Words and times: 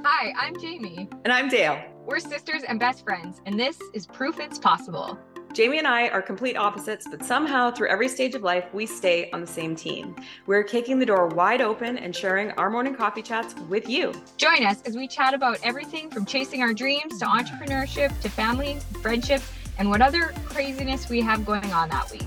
Hi, 0.00 0.32
I'm 0.36 0.58
Jamie. 0.58 1.08
And 1.24 1.32
I'm 1.32 1.48
Dayle. 1.48 1.80
We're 2.06 2.18
sisters 2.18 2.62
and 2.66 2.80
best 2.80 3.04
friends, 3.04 3.40
and 3.46 3.58
this 3.58 3.78
is 3.94 4.06
Proof 4.06 4.40
It's 4.40 4.58
Possible. 4.58 5.16
Jamie 5.52 5.78
and 5.78 5.86
I 5.86 6.08
are 6.08 6.22
complete 6.22 6.56
opposites, 6.56 7.06
but 7.08 7.24
somehow 7.24 7.70
through 7.70 7.88
every 7.88 8.08
stage 8.08 8.34
of 8.34 8.42
life, 8.42 8.64
we 8.72 8.86
stay 8.86 9.30
on 9.30 9.40
the 9.40 9.46
same 9.46 9.76
team. 9.76 10.16
We're 10.46 10.64
kicking 10.64 10.98
the 10.98 11.06
door 11.06 11.28
wide 11.28 11.60
open 11.60 11.98
and 11.98 12.16
sharing 12.16 12.50
our 12.52 12.70
morning 12.70 12.96
coffee 12.96 13.22
chats 13.22 13.54
with 13.68 13.88
you. 13.88 14.12
Join 14.38 14.64
us 14.64 14.82
as 14.82 14.96
we 14.96 15.06
chat 15.06 15.34
about 15.34 15.58
everything 15.62 16.10
from 16.10 16.26
chasing 16.26 16.62
our 16.62 16.72
dreams 16.72 17.18
to 17.20 17.26
entrepreneurship 17.26 18.18
to 18.22 18.28
family, 18.28 18.78
friendship, 19.02 19.42
and 19.78 19.88
what 19.88 20.00
other 20.00 20.34
craziness 20.46 21.08
we 21.08 21.20
have 21.20 21.46
going 21.46 21.72
on 21.72 21.88
that 21.90 22.10
week. 22.10 22.22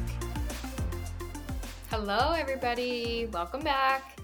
Hello, 1.90 2.32
everybody. 2.32 3.28
Welcome 3.32 3.62
back. 3.62 4.15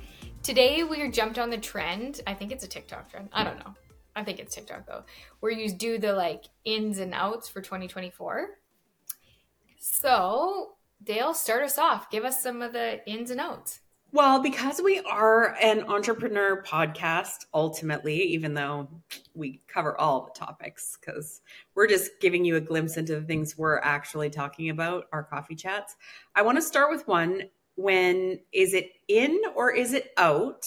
Today 0.43 0.83
we 0.83 1.07
jumped 1.09 1.37
on 1.37 1.51
the 1.51 1.57
trend. 1.57 2.21
I 2.25 2.33
think 2.33 2.51
it's 2.51 2.63
a 2.63 2.67
TikTok 2.67 3.11
trend. 3.11 3.29
I 3.31 3.43
don't 3.43 3.59
know. 3.59 3.75
I 4.15 4.23
think 4.23 4.39
it's 4.39 4.55
TikTok 4.55 4.87
though, 4.87 5.03
where 5.39 5.51
you 5.51 5.71
do 5.71 5.99
the 5.99 6.13
like 6.13 6.45
ins 6.65 6.97
and 6.97 7.13
outs 7.13 7.47
for 7.47 7.61
2024. 7.61 8.57
So, 9.77 10.73
Dayle, 11.03 11.35
start 11.35 11.63
us 11.63 11.77
off. 11.77 12.09
Give 12.09 12.25
us 12.25 12.41
some 12.41 12.63
of 12.63 12.73
the 12.73 13.07
ins 13.07 13.29
and 13.29 13.39
outs. 13.39 13.81
Well, 14.13 14.41
because 14.41 14.81
we 14.83 14.99
are 15.01 15.55
an 15.61 15.83
entrepreneur 15.83 16.61
podcast, 16.63 17.45
ultimately, 17.53 18.19
even 18.21 18.53
though 18.53 18.89
we 19.33 19.61
cover 19.67 19.97
all 19.97 20.25
the 20.25 20.37
topics, 20.37 20.97
because 20.99 21.41
we're 21.75 21.87
just 21.87 22.19
giving 22.19 22.43
you 22.43 22.57
a 22.57 22.61
glimpse 22.61 22.97
into 22.97 23.15
the 23.15 23.25
things 23.25 23.57
we're 23.57 23.79
actually 23.79 24.29
talking 24.29 24.69
about, 24.69 25.05
our 25.13 25.23
coffee 25.23 25.55
chats. 25.55 25.95
I 26.35 26.41
want 26.41 26.57
to 26.57 26.61
start 26.61 26.91
with 26.91 27.07
one 27.07 27.43
when 27.81 28.39
is 28.53 28.73
it 28.73 28.91
in 29.07 29.39
or 29.55 29.71
is 29.71 29.93
it 29.93 30.11
out? 30.17 30.65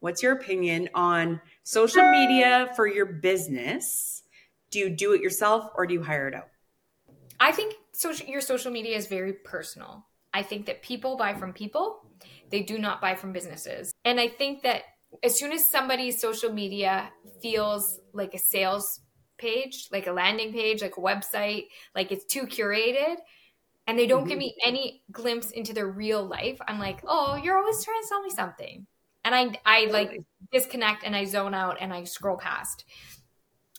What's 0.00 0.22
your 0.22 0.32
opinion 0.32 0.88
on 0.94 1.40
social 1.62 2.10
media 2.10 2.70
for 2.76 2.86
your 2.86 3.06
business? 3.06 4.22
Do 4.70 4.78
you 4.78 4.90
do 4.90 5.12
it 5.12 5.20
yourself 5.20 5.70
or 5.74 5.86
do 5.86 5.94
you 5.94 6.02
hire 6.02 6.28
it 6.28 6.34
out? 6.34 6.48
I 7.38 7.52
think 7.52 7.74
social, 7.92 8.26
your 8.26 8.40
social 8.40 8.70
media 8.70 8.96
is 8.96 9.06
very 9.06 9.32
personal. 9.32 10.06
I 10.32 10.42
think 10.42 10.66
that 10.66 10.82
people 10.82 11.16
buy 11.16 11.34
from 11.34 11.52
people, 11.52 12.06
they 12.50 12.62
do 12.62 12.78
not 12.78 13.00
buy 13.00 13.14
from 13.14 13.32
businesses. 13.32 13.92
And 14.04 14.20
I 14.20 14.28
think 14.28 14.62
that 14.62 14.82
as 15.22 15.38
soon 15.38 15.52
as 15.52 15.64
somebody's 15.64 16.20
social 16.20 16.52
media 16.52 17.10
feels 17.42 17.98
like 18.12 18.34
a 18.34 18.38
sales 18.38 19.00
page, 19.38 19.88
like 19.90 20.06
a 20.06 20.12
landing 20.12 20.52
page, 20.52 20.82
like 20.82 20.96
a 20.96 21.00
website, 21.00 21.64
like 21.94 22.12
it's 22.12 22.24
too 22.24 22.42
curated, 22.42 23.16
and 23.90 23.98
they 23.98 24.06
don't 24.06 24.20
mm-hmm. 24.20 24.28
give 24.28 24.38
me 24.38 24.54
any 24.64 25.02
glimpse 25.10 25.50
into 25.50 25.72
their 25.72 25.88
real 25.88 26.24
life, 26.24 26.60
I'm 26.68 26.78
like, 26.78 27.00
oh, 27.08 27.34
you're 27.34 27.58
always 27.58 27.84
trying 27.84 28.00
to 28.00 28.06
sell 28.06 28.22
me 28.22 28.30
something. 28.30 28.86
And 29.24 29.34
I, 29.34 29.58
I 29.66 29.86
like 29.86 30.22
disconnect 30.52 31.02
and 31.02 31.16
I 31.16 31.24
zone 31.24 31.54
out 31.54 31.78
and 31.80 31.92
I 31.92 32.04
scroll 32.04 32.36
past. 32.36 32.84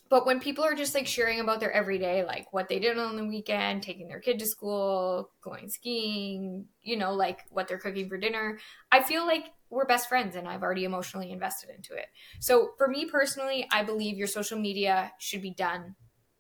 But 0.10 0.26
when 0.26 0.42
people 0.42 0.66
are 0.66 0.76
just 0.76 0.94
like 0.94 1.08
sharing 1.08 1.40
about 1.40 1.62
their 1.62 1.72
everyday, 1.72 2.26
like 2.26 2.52
what 2.52 2.68
they 2.68 2.78
did 2.78 2.98
on 2.98 3.16
the 3.16 3.24
weekend, 3.24 3.84
taking 3.84 4.10
their 4.10 4.20
kid 4.20 4.38
to 4.40 4.46
school, 4.46 5.32
going 5.42 5.70
skiing, 5.70 6.66
you 6.82 6.98
know, 6.98 7.14
like 7.14 7.40
what 7.50 7.70
they're 7.70 7.78
cooking 7.78 8.10
for 8.10 8.18
dinner, 8.18 8.60
I 8.92 9.04
feel 9.04 9.26
like 9.26 9.46
we're 9.70 9.86
best 9.86 10.10
friends 10.10 10.36
and 10.36 10.46
I've 10.46 10.62
already 10.62 10.84
emotionally 10.84 11.32
invested 11.32 11.70
into 11.70 11.94
it. 11.94 12.08
So 12.42 12.72
for 12.78 12.90
me 12.90 13.06
personally, 13.06 13.66
I 13.72 13.84
believe 13.84 14.18
your 14.18 14.28
social 14.28 14.60
media 14.60 15.14
should 15.20 15.42
be 15.42 15.54
done 15.54 15.96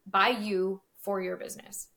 by 0.05 0.27
you 0.27 0.81
for 0.99 1.21
your 1.21 1.37
business. 1.37 1.87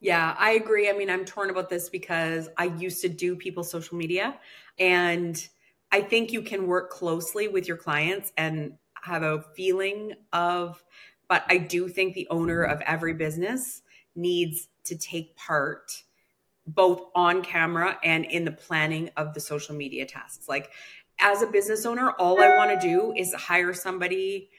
Yeah, 0.00 0.34
I 0.38 0.52
agree. 0.52 0.90
I 0.90 0.92
mean, 0.92 1.08
I'm 1.08 1.24
torn 1.24 1.50
about 1.50 1.70
this 1.70 1.88
because 1.88 2.48
I 2.58 2.66
used 2.66 3.00
to 3.02 3.08
do 3.08 3.34
people's 3.34 3.70
social 3.70 3.96
media 3.96 4.38
and 4.78 5.46
I 5.90 6.02
think 6.02 6.32
you 6.32 6.42
can 6.42 6.66
work 6.66 6.90
closely 6.90 7.48
with 7.48 7.66
your 7.66 7.78
clients 7.78 8.32
and 8.36 8.74
have 9.02 9.22
a 9.22 9.42
feeling 9.54 10.12
of, 10.32 10.82
but 11.28 11.44
I 11.48 11.58
do 11.58 11.88
think 11.88 12.14
the 12.14 12.28
owner 12.28 12.62
of 12.62 12.80
every 12.82 13.14
business 13.14 13.82
needs 14.14 14.68
to 14.84 14.96
take 14.98 15.34
part 15.36 16.02
both 16.66 17.02
on 17.14 17.42
camera 17.42 17.98
and 18.02 18.24
in 18.24 18.44
the 18.44 18.52
planning 18.52 19.10
of 19.16 19.32
the 19.34 19.40
social 19.40 19.74
media 19.74 20.04
tasks. 20.04 20.48
Like, 20.48 20.72
as 21.20 21.40
a 21.40 21.46
business 21.46 21.86
owner, 21.86 22.10
all 22.12 22.42
I 22.42 22.56
want 22.56 22.78
to 22.78 22.86
do 22.88 23.14
is 23.16 23.32
hire 23.32 23.72
somebody 23.72 24.50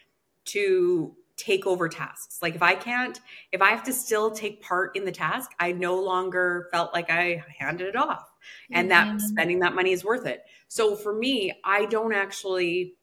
to 0.45 1.15
take 1.37 1.67
over 1.67 1.87
tasks. 1.87 2.39
Like 2.41 2.55
if 2.55 2.63
I 2.63 2.75
can't, 2.75 3.19
if 3.51 3.61
I 3.61 3.69
have 3.69 3.83
to 3.83 3.93
still 3.93 4.31
take 4.31 4.61
part 4.61 4.95
in 4.95 5.05
the 5.05 5.11
task, 5.11 5.51
I 5.59 5.71
no 5.71 6.01
longer 6.01 6.67
felt 6.71 6.93
like 6.93 7.09
I 7.09 7.43
handed 7.57 7.87
it 7.87 7.95
off 7.95 8.29
and 8.71 8.89
mm-hmm. 8.89 9.17
that 9.17 9.21
spending 9.21 9.59
that 9.59 9.75
money 9.75 9.91
is 9.91 10.03
worth 10.03 10.25
it. 10.25 10.43
So 10.67 10.95
for 10.95 11.13
me, 11.13 11.53
I 11.63 11.85
don't 11.85 12.13
actually 12.13 12.95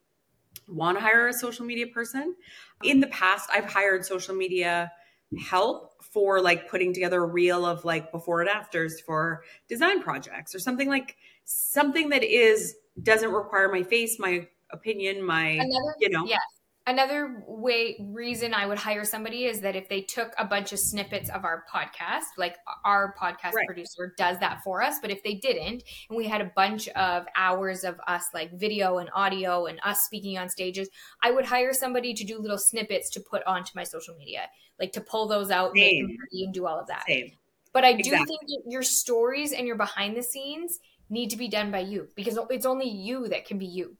want 0.69 0.99
to 0.99 1.03
hire 1.03 1.28
a 1.28 1.33
social 1.33 1.65
media 1.65 1.87
person. 1.87 2.34
In 2.83 3.00
the 3.00 3.06
past, 3.06 3.49
I've 3.53 3.67
hired 3.67 4.05
social 4.05 4.34
media 4.34 4.91
help 5.39 5.93
for 6.03 6.41
like 6.41 6.69
putting 6.69 6.93
together 6.93 7.23
a 7.23 7.27
reel 7.27 7.65
of 7.65 7.84
like 7.84 8.12
before 8.12 8.41
and 8.41 8.50
afters 8.50 9.00
for 9.00 9.43
design 9.69 10.03
projects 10.03 10.55
or 10.55 10.59
something 10.59 10.89
like 10.89 11.17
something 11.44 12.09
that 12.11 12.23
is 12.23 12.77
doesn't 13.03 13.33
require 13.33 13.71
my 13.71 13.83
face, 13.83 14.19
my 14.19 14.47
opinion, 14.71 15.25
my 15.25 15.49
Another, 15.49 15.94
you 15.99 16.09
know. 16.11 16.25
Yes 16.27 16.41
another 16.87 17.43
way 17.47 17.97
reason 18.00 18.53
I 18.53 18.67
would 18.67 18.78
hire 18.78 19.05
somebody 19.05 19.47
is 19.47 19.61
that 19.61 19.77
if 19.77 19.89
they 19.89 20.03
took 20.03 20.33
a 20.39 20.45
bunch 20.45 20.72
of 20.72 20.78
snippets 20.78 21.31
of 21.31 21.45
our 21.45 21.65
podcast, 21.72 22.37
like 22.37 22.56
our 22.84 23.15
podcast 23.21 23.55
right. 23.55 23.67
producer 23.67 24.15
does 24.19 24.39
that 24.41 24.62
for 24.62 24.83
us, 24.83 24.97
but 25.00 25.11
if 25.11 25.23
they 25.23 25.34
didn't, 25.34 25.83
and 26.09 26.17
we 26.17 26.27
had 26.27 26.41
a 26.41 26.50
bunch 26.56 26.89
of 26.89 27.27
hours 27.37 27.84
of 27.84 27.99
us 28.06 28.27
like 28.34 28.53
video 28.59 28.99
and 28.99 29.09
audio 29.15 29.67
and 29.67 29.81
us 29.84 30.00
speaking 30.05 30.39
on 30.39 30.49
stages, 30.49 30.89
I 31.23 31.31
would 31.31 31.44
hire 31.44 31.73
somebody 31.73 32.15
to 32.15 32.25
do 32.25 32.39
little 32.39 32.59
snippets 32.59 33.11
to 33.11 33.21
put 33.21 33.43
onto 33.47 33.73
my 33.75 33.84
social 33.84 34.15
media, 34.17 34.49
like 34.78 34.93
to 34.93 35.00
pull 35.00 35.27
those 35.27 35.50
out, 35.50 35.73
Same. 35.75 36.06
make 36.06 36.19
them 36.19 36.28
and 36.33 36.55
do 36.55 36.67
all 36.67 36.78
of 36.78 36.87
that. 36.89 37.05
Same. 37.06 37.33
But 37.73 37.84
I 37.84 37.93
do 37.93 38.12
exactly. 38.12 38.39
think 38.49 38.62
your 38.69 38.83
stories 38.83 39.53
and 39.53 39.67
your 39.67 39.77
behind 39.77 40.17
the 40.17 40.23
scenes 40.23 40.78
need 41.11 41.31
to 41.31 41.37
be 41.37 41.49
done 41.49 41.71
by 41.71 41.81
you 41.81 42.09
because 42.15 42.39
it's 42.50 42.67
only 42.67 42.89
you 42.89 43.28
that 43.28 43.47
can 43.47 43.59
be 43.59 43.67
you. 43.67 43.97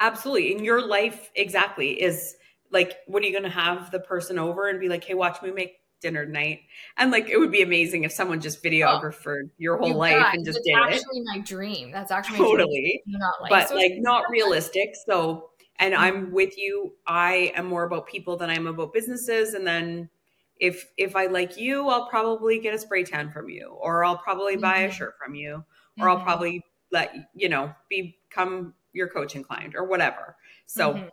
Absolutely. 0.00 0.52
In 0.52 0.64
your 0.64 0.86
life, 0.86 1.30
exactly, 1.34 2.00
is 2.02 2.36
like, 2.70 2.98
what 3.06 3.22
are 3.22 3.26
you 3.26 3.32
going 3.32 3.44
to 3.44 3.48
have 3.48 3.90
the 3.90 4.00
person 4.00 4.38
over 4.38 4.68
and 4.68 4.80
be 4.80 4.88
like, 4.88 5.04
hey, 5.04 5.14
watch 5.14 5.40
me 5.42 5.50
make 5.50 5.80
dinner 6.00 6.26
tonight? 6.26 6.60
And 6.98 7.10
like, 7.10 7.28
it 7.28 7.38
would 7.38 7.50
be 7.50 7.62
amazing 7.62 8.04
if 8.04 8.12
someone 8.12 8.40
just 8.40 8.62
videographed 8.62 9.26
oh, 9.26 9.48
your 9.56 9.78
whole 9.78 9.94
life 9.94 10.26
and 10.32 10.44
just 10.44 10.60
did 10.64 10.74
actually 10.74 10.92
it. 10.92 10.96
actually 10.96 11.22
my 11.24 11.38
dream. 11.38 11.90
That's 11.92 12.10
actually 12.10 12.38
totally. 12.38 13.02
Not 13.06 13.34
like, 13.40 13.50
but 13.50 13.68
so 13.68 13.76
like, 13.76 13.94
not 13.96 14.24
realistic. 14.30 14.94
So, 15.06 15.50
and 15.78 15.94
mm-hmm. 15.94 16.02
I'm 16.02 16.32
with 16.32 16.58
you. 16.58 16.94
I 17.06 17.52
am 17.54 17.66
more 17.66 17.84
about 17.84 18.06
people 18.06 18.36
than 18.36 18.50
I'm 18.50 18.66
about 18.66 18.92
businesses. 18.92 19.54
And 19.54 19.66
then 19.66 20.10
if 20.58 20.90
if 20.96 21.16
I 21.16 21.26
like 21.26 21.56
you, 21.56 21.88
I'll 21.88 22.08
probably 22.08 22.58
get 22.58 22.74
a 22.74 22.78
spray 22.78 23.04
tan 23.04 23.30
from 23.30 23.48
you, 23.48 23.68
or 23.80 24.04
I'll 24.04 24.18
probably 24.18 24.56
buy 24.56 24.80
mm-hmm. 24.80 24.90
a 24.90 24.92
shirt 24.92 25.14
from 25.22 25.34
you, 25.34 25.54
or 25.54 25.62
mm-hmm. 25.98 26.08
I'll 26.08 26.20
probably 26.20 26.64
let 26.92 27.14
you 27.34 27.48
know 27.48 27.74
become 27.90 28.74
your 28.96 29.08
coaching 29.08 29.42
client 29.42 29.74
or 29.76 29.84
whatever. 29.84 30.36
So, 30.66 30.94
mm-hmm. 30.94 31.08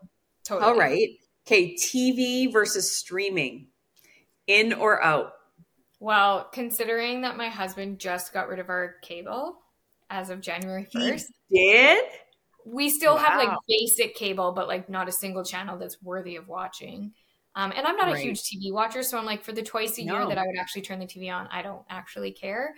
totally. 0.45 0.71
all 0.71 0.77
right. 0.77 1.09
Okay. 1.45 1.75
TV 1.75 2.51
versus 2.51 2.95
streaming, 2.95 3.67
in 4.47 4.73
or 4.73 5.03
out? 5.03 5.33
Well, 5.99 6.49
considering 6.51 7.21
that 7.21 7.37
my 7.37 7.49
husband 7.49 7.99
just 7.99 8.33
got 8.33 8.47
rid 8.47 8.59
of 8.59 8.69
our 8.69 8.95
cable 9.01 9.57
as 10.09 10.29
of 10.29 10.41
January 10.41 10.87
1st. 10.93 11.25
He 11.49 11.71
did? 11.71 12.03
We 12.65 12.89
still 12.89 13.15
wow. 13.15 13.21
have 13.21 13.43
like 13.43 13.57
basic 13.67 14.15
cable, 14.15 14.51
but 14.51 14.67
like 14.67 14.89
not 14.89 15.07
a 15.07 15.11
single 15.11 15.43
channel 15.43 15.77
that's 15.77 16.01
worthy 16.01 16.35
of 16.35 16.47
watching. 16.47 17.13
Um, 17.55 17.71
and 17.75 17.85
I'm 17.85 17.95
not 17.95 18.07
right. 18.07 18.17
a 18.17 18.19
huge 18.19 18.41
TV 18.41 18.71
watcher, 18.71 19.03
so 19.03 19.17
I'm 19.17 19.25
like, 19.25 19.43
for 19.43 19.51
the 19.51 19.61
twice 19.61 19.97
a 19.99 20.03
no. 20.03 20.13
year 20.13 20.27
that 20.27 20.37
I 20.37 20.41
would 20.45 20.57
actually 20.59 20.81
turn 20.81 20.99
the 20.99 21.05
TV 21.05 21.31
on, 21.31 21.47
I 21.51 21.61
don't 21.61 21.83
actually 21.89 22.31
care. 22.31 22.75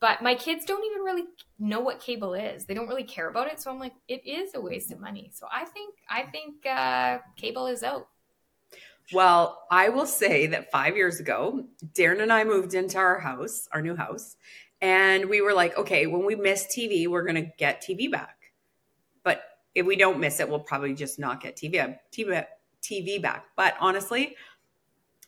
But 0.00 0.22
my 0.22 0.34
kids 0.34 0.64
don't 0.64 0.84
even 0.84 1.02
really 1.02 1.24
know 1.58 1.80
what 1.80 2.00
cable 2.00 2.34
is. 2.34 2.64
They 2.64 2.74
don't 2.74 2.88
really 2.88 3.04
care 3.04 3.28
about 3.28 3.48
it. 3.48 3.60
So 3.60 3.70
I'm 3.70 3.80
like, 3.80 3.94
it 4.06 4.24
is 4.24 4.54
a 4.54 4.60
waste 4.60 4.92
of 4.92 5.00
money. 5.00 5.30
So 5.34 5.46
I 5.52 5.64
think 5.64 5.94
I 6.08 6.22
think 6.22 6.64
uh, 6.66 7.18
cable 7.36 7.66
is 7.66 7.82
out. 7.82 8.08
Well, 9.12 9.64
I 9.70 9.88
will 9.88 10.06
say 10.06 10.46
that 10.48 10.70
five 10.70 10.96
years 10.96 11.18
ago, 11.18 11.64
Darren 11.94 12.22
and 12.22 12.32
I 12.32 12.44
moved 12.44 12.74
into 12.74 12.98
our 12.98 13.18
house, 13.18 13.66
our 13.72 13.80
new 13.80 13.96
house, 13.96 14.36
and 14.82 15.28
we 15.28 15.40
were 15.40 15.54
like, 15.54 15.76
okay, 15.78 16.06
when 16.06 16.26
we 16.26 16.34
miss 16.34 16.66
TV, 16.66 17.08
we're 17.08 17.24
to 17.32 17.50
get 17.56 17.82
TV 17.82 18.10
back. 18.10 18.36
But 19.24 19.42
if 19.74 19.86
we 19.86 19.96
don't 19.96 20.20
miss 20.20 20.40
it, 20.40 20.48
we'll 20.48 20.60
probably 20.60 20.94
just 20.94 21.18
not 21.18 21.42
get 21.42 21.56
TV, 21.56 21.96
TV, 22.12 22.44
TV 22.82 23.20
back. 23.20 23.46
But 23.56 23.74
honestly, 23.80 24.36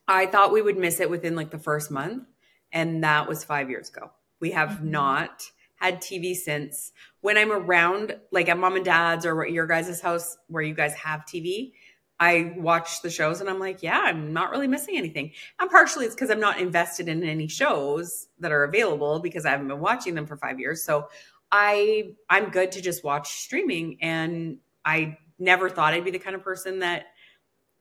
I 0.06 0.26
thought 0.26 0.52
we 0.52 0.62
would 0.62 0.76
miss 0.76 1.00
it 1.00 1.08
within 1.08 1.34
like 1.34 1.50
the 1.50 1.58
first 1.58 1.90
month. 1.90 2.25
And 2.72 3.02
that 3.02 3.28
was 3.28 3.43
five 3.43 3.70
years 3.70 3.88
ago. 3.88 4.11
We 4.40 4.50
have 4.52 4.70
mm-hmm. 4.70 4.90
not 4.90 5.50
had 5.76 6.00
TV 6.02 6.34
since 6.34 6.92
when 7.20 7.38
I'm 7.38 7.52
around, 7.52 8.16
like 8.31 8.48
at 8.48 8.58
mom 8.58 8.76
and 8.76 8.84
dad's 8.84 9.25
or 9.25 9.46
your 9.46 9.66
guys' 9.66 10.00
house 10.00 10.37
where 10.48 10.62
you 10.62 10.75
guys 10.75 10.94
have 10.94 11.25
TV. 11.25 11.72
I 12.19 12.52
watch 12.58 13.00
the 13.00 13.08
shows 13.08 13.40
and 13.40 13.48
I'm 13.48 13.58
like, 13.58 13.82
yeah, 13.82 13.98
I'm 13.98 14.34
not 14.34 14.50
really 14.50 14.69
missing 14.69 14.98
anything. 14.98 15.32
And 15.58 15.70
partially 15.70 16.04
it's 16.04 16.14
because 16.14 16.31
I'm 16.31 16.40
not 16.40 16.60
invested 16.60 17.08
in 17.08 17.22
any 17.22 17.48
shows 17.48 18.28
that 18.40 18.52
are 18.52 18.64
available 18.64 19.20
because 19.20 19.46
I 19.46 19.50
haven't 19.50 19.69
been 19.69 19.81
watching 19.81 20.14
them 20.14 20.26
for 20.26 20.37
five 20.37 20.60
years. 20.60 20.84
So 20.84 21.08
I 21.50 22.14
I'm 22.28 22.50
good 22.50 22.72
to 22.72 22.82
just 22.82 23.02
watch 23.02 23.31
streaming 23.40 23.96
and 24.02 24.58
I 24.84 25.16
never 25.38 25.70
thought 25.70 25.94
I'd 25.94 26.04
be 26.04 26.10
the 26.10 26.19
kind 26.19 26.36
of 26.36 26.44
person 26.44 26.81
that 26.81 27.06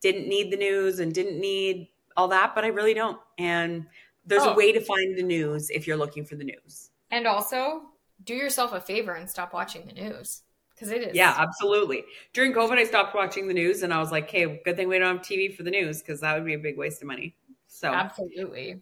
didn't 0.00 0.26
need 0.26 0.50
the 0.50 0.56
news 0.56 0.98
and 1.00 1.12
didn't 1.12 1.38
need 1.38 1.88
all 2.16 2.28
that, 2.28 2.54
but 2.54 2.64
I 2.64 2.68
really 2.68 2.94
don't. 2.94 3.18
And 3.38 3.86
there's 4.30 4.42
Oh. 4.44 4.52
a 4.54 4.56
way 4.56 4.72
to 4.72 4.80
find 4.80 5.16
the 5.18 5.22
news 5.22 5.68
if 5.70 5.86
you're 5.86 5.96
looking 5.98 6.24
for 6.24 6.36
the 6.36 6.44
news. 6.44 6.90
And 7.10 7.26
also, 7.26 7.90
do 8.24 8.34
yourself 8.34 8.72
a 8.72 8.80
favor 8.80 9.12
and 9.12 9.28
stop 9.28 9.52
watching 9.52 9.86
the 9.86 9.92
news 9.92 10.42
because 10.74 10.90
it 10.90 11.02
is. 11.02 11.14
Yeah, 11.14 11.34
absolutely. 11.36 12.04
During 12.32 12.52
COVID, 12.54 12.78
I 12.78 12.84
stopped 12.84 13.14
watching 13.14 13.48
the 13.48 13.54
news 13.54 13.82
and 13.82 13.92
I 13.92 13.98
was 13.98 14.10
like, 14.12 14.30
hey, 14.30 14.60
good 14.64 14.76
thing 14.76 14.88
we 14.88 14.98
don't 14.98 15.16
have 15.18 15.26
TV 15.26 15.54
for 15.54 15.62
the 15.62 15.70
news 15.70 16.00
because 16.00 16.20
that 16.20 16.34
would 16.34 16.44
be 16.46 16.54
a 16.54 16.58
big 16.58 16.78
waste 16.78 17.02
of 17.02 17.08
money. 17.08 17.36
So, 17.66 17.92
absolutely. 17.92 18.80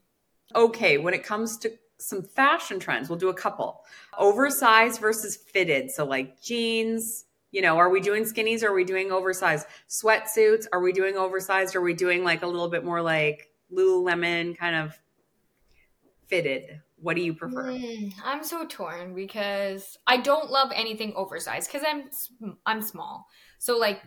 okay, 0.54 0.98
when 0.98 1.14
it 1.14 1.22
comes 1.24 1.56
to 1.58 1.70
some 1.98 2.22
fashion 2.22 2.78
trends, 2.78 3.08
we'll 3.08 3.18
do 3.18 3.28
a 3.30 3.34
couple 3.34 3.82
oversized 4.18 5.00
versus 5.00 5.36
fitted. 5.36 5.90
So, 5.90 6.04
like 6.04 6.40
jeans, 6.42 7.24
you 7.50 7.62
know, 7.62 7.76
are 7.78 7.88
we 7.90 8.00
doing 8.00 8.24
skinnies 8.24 8.62
or 8.62 8.68
are 8.68 8.74
we 8.74 8.84
doing 8.84 9.10
oversized 9.10 9.66
sweatsuits? 9.88 10.66
Are 10.72 10.80
we 10.80 10.92
doing 10.92 11.16
oversized? 11.16 11.74
Or 11.74 11.78
are 11.78 11.82
we 11.82 11.94
doing 11.94 12.22
like 12.24 12.42
a 12.42 12.46
little 12.46 12.68
bit 12.68 12.84
more 12.84 13.00
like 13.02 13.50
Lululemon 13.72 14.56
kind 14.56 14.76
of 14.76 14.98
fitted? 16.28 16.80
What 17.00 17.16
do 17.16 17.22
you 17.22 17.34
prefer? 17.34 17.70
Mm, 17.70 18.12
I'm 18.24 18.42
so 18.42 18.66
torn 18.66 19.14
because 19.14 19.96
I 20.06 20.16
don't 20.16 20.50
love 20.50 20.70
anything 20.74 21.12
oversized 21.14 21.70
because 21.70 21.86
I'm 21.86 22.10
I'm 22.66 22.82
small. 22.82 23.26
So 23.58 23.78
like 23.78 24.02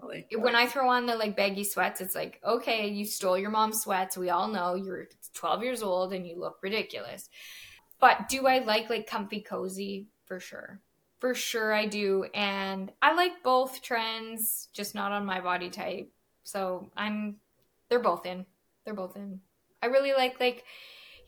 Totally. 0.00 0.26
when 0.36 0.54
I 0.54 0.66
throw 0.66 0.88
on 0.88 1.06
the 1.06 1.16
like 1.16 1.36
baggy 1.36 1.64
sweats, 1.64 2.00
it's 2.00 2.14
like 2.14 2.40
okay, 2.46 2.88
you 2.88 3.04
stole 3.04 3.38
your 3.38 3.50
mom's 3.50 3.82
sweats. 3.82 4.16
We 4.16 4.30
all 4.30 4.48
know 4.48 4.74
you're 4.74 5.08
12 5.34 5.62
years 5.62 5.82
old 5.82 6.12
and 6.12 6.26
you 6.26 6.38
look 6.38 6.58
ridiculous. 6.62 7.28
But 8.00 8.28
do 8.28 8.46
I 8.46 8.60
like 8.60 8.88
like 8.88 9.06
comfy 9.06 9.42
cozy 9.42 10.06
for 10.24 10.40
sure? 10.40 10.80
For 11.18 11.34
sure 11.34 11.74
I 11.74 11.84
do, 11.84 12.24
and 12.32 12.90
I 13.02 13.12
like 13.12 13.42
both 13.42 13.82
trends, 13.82 14.68
just 14.72 14.94
not 14.94 15.12
on 15.12 15.26
my 15.26 15.42
body 15.42 15.68
type. 15.68 16.10
So 16.44 16.90
I'm 16.96 17.36
they're 17.90 17.98
both 18.00 18.24
in. 18.24 18.46
They're 18.84 18.94
both 18.94 19.16
in. 19.16 19.40
I 19.82 19.86
really 19.86 20.14
like 20.14 20.40
like 20.40 20.64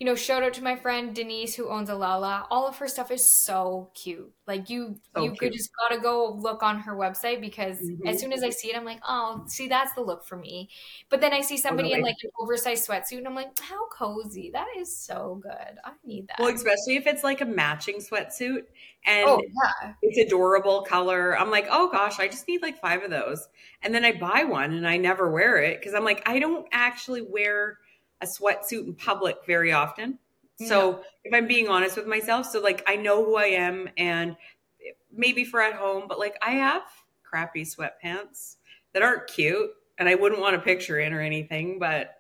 you 0.03 0.07
know, 0.07 0.17
shout 0.17 0.43
out 0.43 0.53
to 0.55 0.65
my 0.65 0.75
friend 0.75 1.15
Denise 1.15 1.55
who 1.55 1.69
owns 1.69 1.89
Alala. 1.89 2.49
All 2.51 2.67
of 2.67 2.77
her 2.79 2.89
stuff 2.89 3.13
is 3.13 3.25
so 3.33 3.93
cute. 3.95 4.33
Like 4.49 4.69
you 4.69 4.97
So 5.15 5.23
you 5.23 5.31
cute. 5.31 5.39
could 5.39 5.53
just 5.53 5.71
gotta 5.79 6.01
go 6.01 6.33
look 6.33 6.65
on 6.65 6.81
her 6.81 6.97
website 6.97 7.41
because 7.41 7.79
Mhm. 7.79 8.09
as 8.09 8.19
soon 8.19 8.33
as 8.33 8.43
I 8.43 8.51
see 8.51 8.71
it, 8.71 8.77
I'm 8.77 8.85
like, 8.85 8.99
oh, 9.07 9.45
see, 9.47 9.69
that's 9.69 9.95
the 9.95 10.01
look 10.01 10.25
for 10.25 10.35
me. 10.35 10.71
But 11.09 11.21
then 11.21 11.33
I 11.33 11.41
see 11.41 11.57
somebody 11.57 11.93
in 11.93 12.01
like 12.01 12.17
an 12.25 12.31
oversized 12.41 12.89
sweatsuit 12.89 13.19
and 13.19 13.29
I'm 13.29 13.37
like, 13.37 13.57
how 13.61 13.87
cozy. 13.91 14.51
That 14.53 14.67
is 14.77 14.99
so 14.99 15.39
good. 15.41 15.79
I 15.85 15.93
need 16.05 16.27
that. 16.27 16.41
Well, 16.41 16.53
especially 16.53 16.97
if 16.97 17.07
it's 17.07 17.23
like 17.23 17.41
a 17.41 17.45
matching 17.47 17.99
sweatsuit 17.99 18.65
and 19.07 19.29
oh 19.29 19.41
yeah. 19.41 19.95
it's 20.03 20.19
adorable 20.19 20.83
color. 20.83 21.39
I'm 21.39 21.53
like, 21.53 21.69
oh 21.71 21.89
gosh, 21.93 22.19
I 22.19 22.27
just 22.27 22.49
need 22.49 22.61
like 22.61 22.81
five 22.81 23.05
of 23.05 23.11
those. 23.11 23.49
And 23.83 23.95
then 23.95 24.05
I 24.05 24.11
buy 24.19 24.43
one 24.43 24.73
and 24.73 24.85
I 24.85 24.97
never 24.97 25.31
wear 25.31 25.59
it 25.63 25.79
because 25.79 25.95
I'm 25.95 26.05
like, 26.05 26.29
I 26.29 26.41
don't 26.41 26.67
actually 26.73 27.23
wear 27.23 27.79
a 28.23 28.27
sweatsuit 28.27 28.87
in 28.87 28.95
public 28.95 29.37
very 29.47 29.73
often. 29.73 30.19
So 30.67 31.03
if 31.25 31.35
I'm 31.35 31.49
being 31.49 31.69
honest 31.69 31.97
with 31.97 32.07
myself, 32.07 32.47
so 32.47 32.61
like 32.61 32.85
I 32.87 32.95
know 32.95 33.25
who 33.25 33.35
I 33.35 33.47
am 33.47 33.89
and 33.97 34.37
maybe 35.13 35.45
for 35.45 35.61
at 35.61 35.75
home, 35.75 36.05
but 36.09 36.21
like 36.21 36.37
I 36.41 36.53
have 36.53 36.83
crappy 37.25 37.65
sweatpants 37.65 38.57
that 38.93 39.03
aren't 39.03 39.27
cute 39.27 39.71
and 39.99 40.09
I 40.09 40.15
wouldn't 40.15 40.41
want 40.41 40.55
a 40.55 40.61
picture 40.61 41.01
in 41.01 41.13
or 41.13 41.21
anything, 41.21 41.81
but 41.81 42.15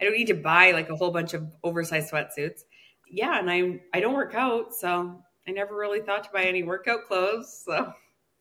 I 0.00 0.04
don't 0.04 0.14
need 0.14 0.26
to 0.26 0.34
buy 0.34 0.72
like 0.72 0.90
a 0.90 0.96
whole 0.96 1.12
bunch 1.12 1.32
of 1.32 1.46
oversized 1.62 2.12
sweatsuits. 2.12 2.62
Yeah, 3.08 3.38
and 3.38 3.50
I 3.50 3.80
I 3.94 4.00
don't 4.00 4.14
work 4.14 4.34
out, 4.34 4.74
so 4.74 5.22
I 5.46 5.52
never 5.52 5.76
really 5.76 6.00
thought 6.00 6.24
to 6.24 6.30
buy 6.32 6.42
any 6.42 6.64
workout 6.64 7.04
clothes. 7.06 7.62
So 7.64 7.92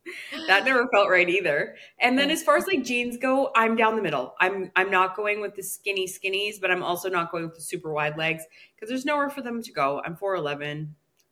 that 0.48 0.66
never 0.66 0.88
felt 0.94 1.10
right 1.10 1.28
either. 1.30 1.76
And 2.00 2.18
then 2.18 2.30
as 2.32 2.44
far 2.44 2.58
as 2.58 2.68
like 2.68 2.84
jeans 2.84 3.18
go, 3.18 3.52
I'm 3.56 3.76
down 3.76 3.96
the 3.96 4.02
middle. 4.02 4.36
I'm 4.40 4.72
I'm 4.76 4.92
not 4.92 5.16
going 5.16 5.42
with 5.42 5.56
the 5.56 5.64
skinny 5.64 6.08
skinnies, 6.08 6.60
but 6.62 6.72
I'm 6.72 6.84
also 6.84 7.10
not 7.10 7.32
going 7.32 7.46
with 7.46 7.56
the 7.56 7.62
super 7.62 7.92
wide 7.92 8.18
legs 8.18 8.44
because 8.76 8.90
there's 8.90 9.06
nowhere 9.06 9.30
for 9.30 9.42
them 9.42 9.62
to 9.64 9.72
go. 9.72 10.02
I'm 10.06 10.16
4'11. 10.16 10.90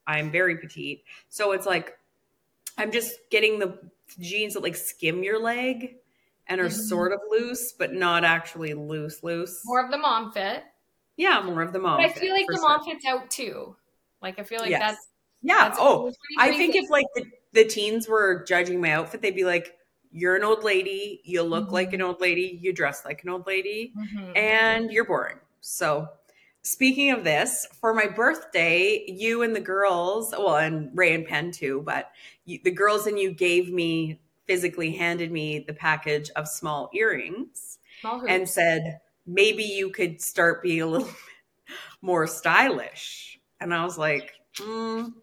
I'm 0.08 0.32
very 0.32 0.58
petite. 0.58 1.04
So 1.30 1.52
it's 1.52 1.66
like 1.66 1.98
I'm 2.78 2.92
just 2.92 3.16
getting 3.30 3.60
the 3.60 3.78
jeans 4.20 4.54
that 4.56 4.64
like 4.64 4.76
skim 4.76 5.24
your 5.24 5.40
leg 5.40 5.98
and 6.48 6.60
are 6.60 6.66
Mhm. 6.68 6.72
sort 6.90 7.14
of 7.14 7.20
loose, 7.30 7.72
but 7.74 7.94
not 7.94 8.24
actually 8.26 8.74
loose 8.74 9.24
loose. 9.24 9.62
More 9.66 9.84
of 9.84 9.92
the 9.92 9.98
mom 9.98 10.32
fit. 10.32 10.64
yeah, 11.16 11.40
more 11.42 11.62
of 11.62 11.72
the 11.72 11.80
mom. 11.80 11.98
But 11.98 12.08
I 12.08 12.10
fit, 12.14 12.22
feel 12.24 12.34
like 12.34 12.46
for 12.48 12.54
the 12.54 12.58
sure. 12.60 12.70
mom 12.70 12.84
fits 12.86 13.06
out 13.06 13.30
too. 13.30 13.76
Like 14.22 14.40
I 14.40 14.44
feel 14.44 14.60
like 14.60 14.72
Yes. 14.72 14.82
that's 14.82 15.08
Yeah. 15.44 15.58
that's 15.70 15.78
oh, 15.80 16.12
I 16.40 16.52
think 16.52 16.76
if 16.76 16.90
like 16.90 17.06
the, 17.16 17.26
the 17.54 17.66
teens 17.66 18.08
were 18.08 18.44
judging 18.44 18.82
my 18.82 18.92
outfit, 18.92 19.22
they'd 19.22 19.36
be 19.36 19.46
like, 19.46 19.78
"You're 20.12 20.36
an 20.36 20.44
old 20.44 20.64
lady. 20.64 21.22
You 21.24 21.44
look 21.44 21.72
like 21.72 21.92
Mhm. 21.92 21.94
an 21.94 22.02
old 22.02 22.22
lady. 22.22 22.60
You 22.62 22.74
dress 22.74 23.06
like 23.06 23.24
an 23.24 23.30
old 23.30 23.48
lady, 23.48 23.94
Mhm. 23.98 24.38
and 24.38 24.92
you're 24.92 25.06
boring." 25.06 25.40
So, 25.62 26.10
speaking 26.62 27.12
of 27.12 27.24
this, 27.24 27.66
for 27.80 27.94
my 27.94 28.08
birthday, 28.08 29.04
you 29.08 29.42
and 29.44 29.56
the 29.56 29.62
girls, 29.62 30.32
well, 30.32 30.58
and 30.58 30.90
Ray 30.98 31.14
and 31.14 31.26
Penn 31.26 31.52
too, 31.52 31.82
but 31.86 32.12
you, 32.46 32.60
the 32.64 32.72
girls 32.72 33.08
and 33.08 33.20
you 33.20 33.32
gave 33.32 33.72
me 33.72 34.20
physically 34.48 34.92
handed 34.92 35.32
me 35.32 35.60
the 35.60 35.74
package 35.74 36.30
of 36.32 36.48
small 36.48 36.90
earrings 36.94 37.80
Small 38.02 38.26
and 38.28 38.48
said 38.48 39.00
maybe 39.26 39.64
you 39.64 39.90
could 39.90 40.22
start 40.22 40.62
being 40.62 40.82
a 40.82 40.86
little 40.88 41.10
more 42.02 42.28
stylish. 42.28 43.40
And 43.62 43.74
I 43.74 43.86
was 43.86 43.98
like, 43.98 44.34
mm, 44.58 45.14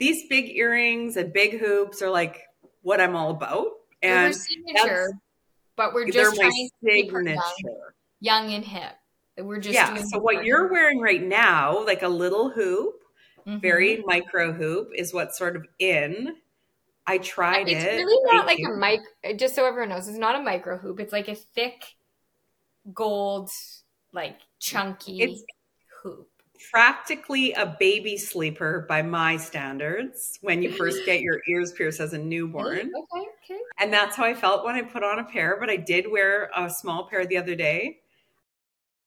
these 0.00 0.26
big 0.28 0.56
earrings 0.56 1.16
and 1.16 1.32
big 1.32 1.60
hoops 1.60 2.02
are 2.02 2.10
like 2.10 2.42
what 2.82 3.00
I'm 3.00 3.14
all 3.14 3.30
about. 3.30 3.66
And 4.02 4.34
signature, 4.34 5.12
but 5.76 5.92
we're 5.94 6.10
just 6.10 6.34
trying 6.36 6.70
her 6.82 6.90
young, 6.90 7.24
signature. 7.26 7.94
young 8.20 8.52
and 8.54 8.64
hip. 8.64 8.92
We're 9.38 9.60
just 9.60 9.74
Yeah. 9.74 9.94
So 10.02 10.18
what 10.18 10.44
you're 10.44 10.68
wearing 10.68 11.00
right 11.00 11.22
now, 11.22 11.84
like 11.84 12.02
a 12.02 12.08
little 12.08 12.50
hoop, 12.50 13.02
Mhm. 13.46 13.60
very 13.60 14.02
micro 14.06 14.52
hoop, 14.52 14.90
is 14.94 15.12
what's 15.14 15.36
sort 15.38 15.54
of 15.56 15.66
in. 15.78 16.36
I 17.06 17.18
tried 17.18 17.68
It's 17.68 17.84
it. 17.84 17.88
It's 17.88 18.04
really 18.04 18.22
not 18.24 18.46
Thank 18.46 18.58
like 18.58 18.58
you. 18.58 18.72
a 18.72 18.76
mic. 18.76 19.38
Just 19.38 19.54
so 19.54 19.66
everyone 19.66 19.90
knows, 19.90 20.08
it's 20.08 20.18
not 20.18 20.34
a 20.34 20.42
micro 20.42 20.78
hoop. 20.78 20.98
It's 21.00 21.12
like 21.12 21.28
a 21.28 21.34
thick 21.34 21.94
gold, 22.94 23.50
like 24.12 24.38
chunky 24.58 25.22
It's- 25.22 25.42
hoop. 26.02 26.30
Practically 26.70 27.52
a 27.52 27.76
baby 27.78 28.16
sleeper 28.16 28.86
by 28.88 29.02
my 29.02 29.36
standards 29.36 30.38
when 30.42 30.62
you 30.62 30.70
first 30.70 31.02
get 31.06 31.20
your 31.20 31.40
ears 31.48 31.72
pierced 31.72 32.00
as 32.00 32.12
a 32.12 32.18
newborn. 32.18 32.90
Okay, 32.94 33.26
okay. 33.44 33.60
And 33.80 33.92
that's 33.92 34.16
how 34.16 34.24
I 34.24 34.34
felt 34.34 34.64
when 34.64 34.74
I 34.76 34.82
put 34.82 35.02
on 35.02 35.18
a 35.18 35.24
pair, 35.24 35.58
but 35.58 35.70
I 35.70 35.76
did 35.76 36.10
wear 36.10 36.50
a 36.54 36.68
small 36.68 37.08
pair 37.08 37.26
the 37.26 37.38
other 37.38 37.54
day. 37.54 38.00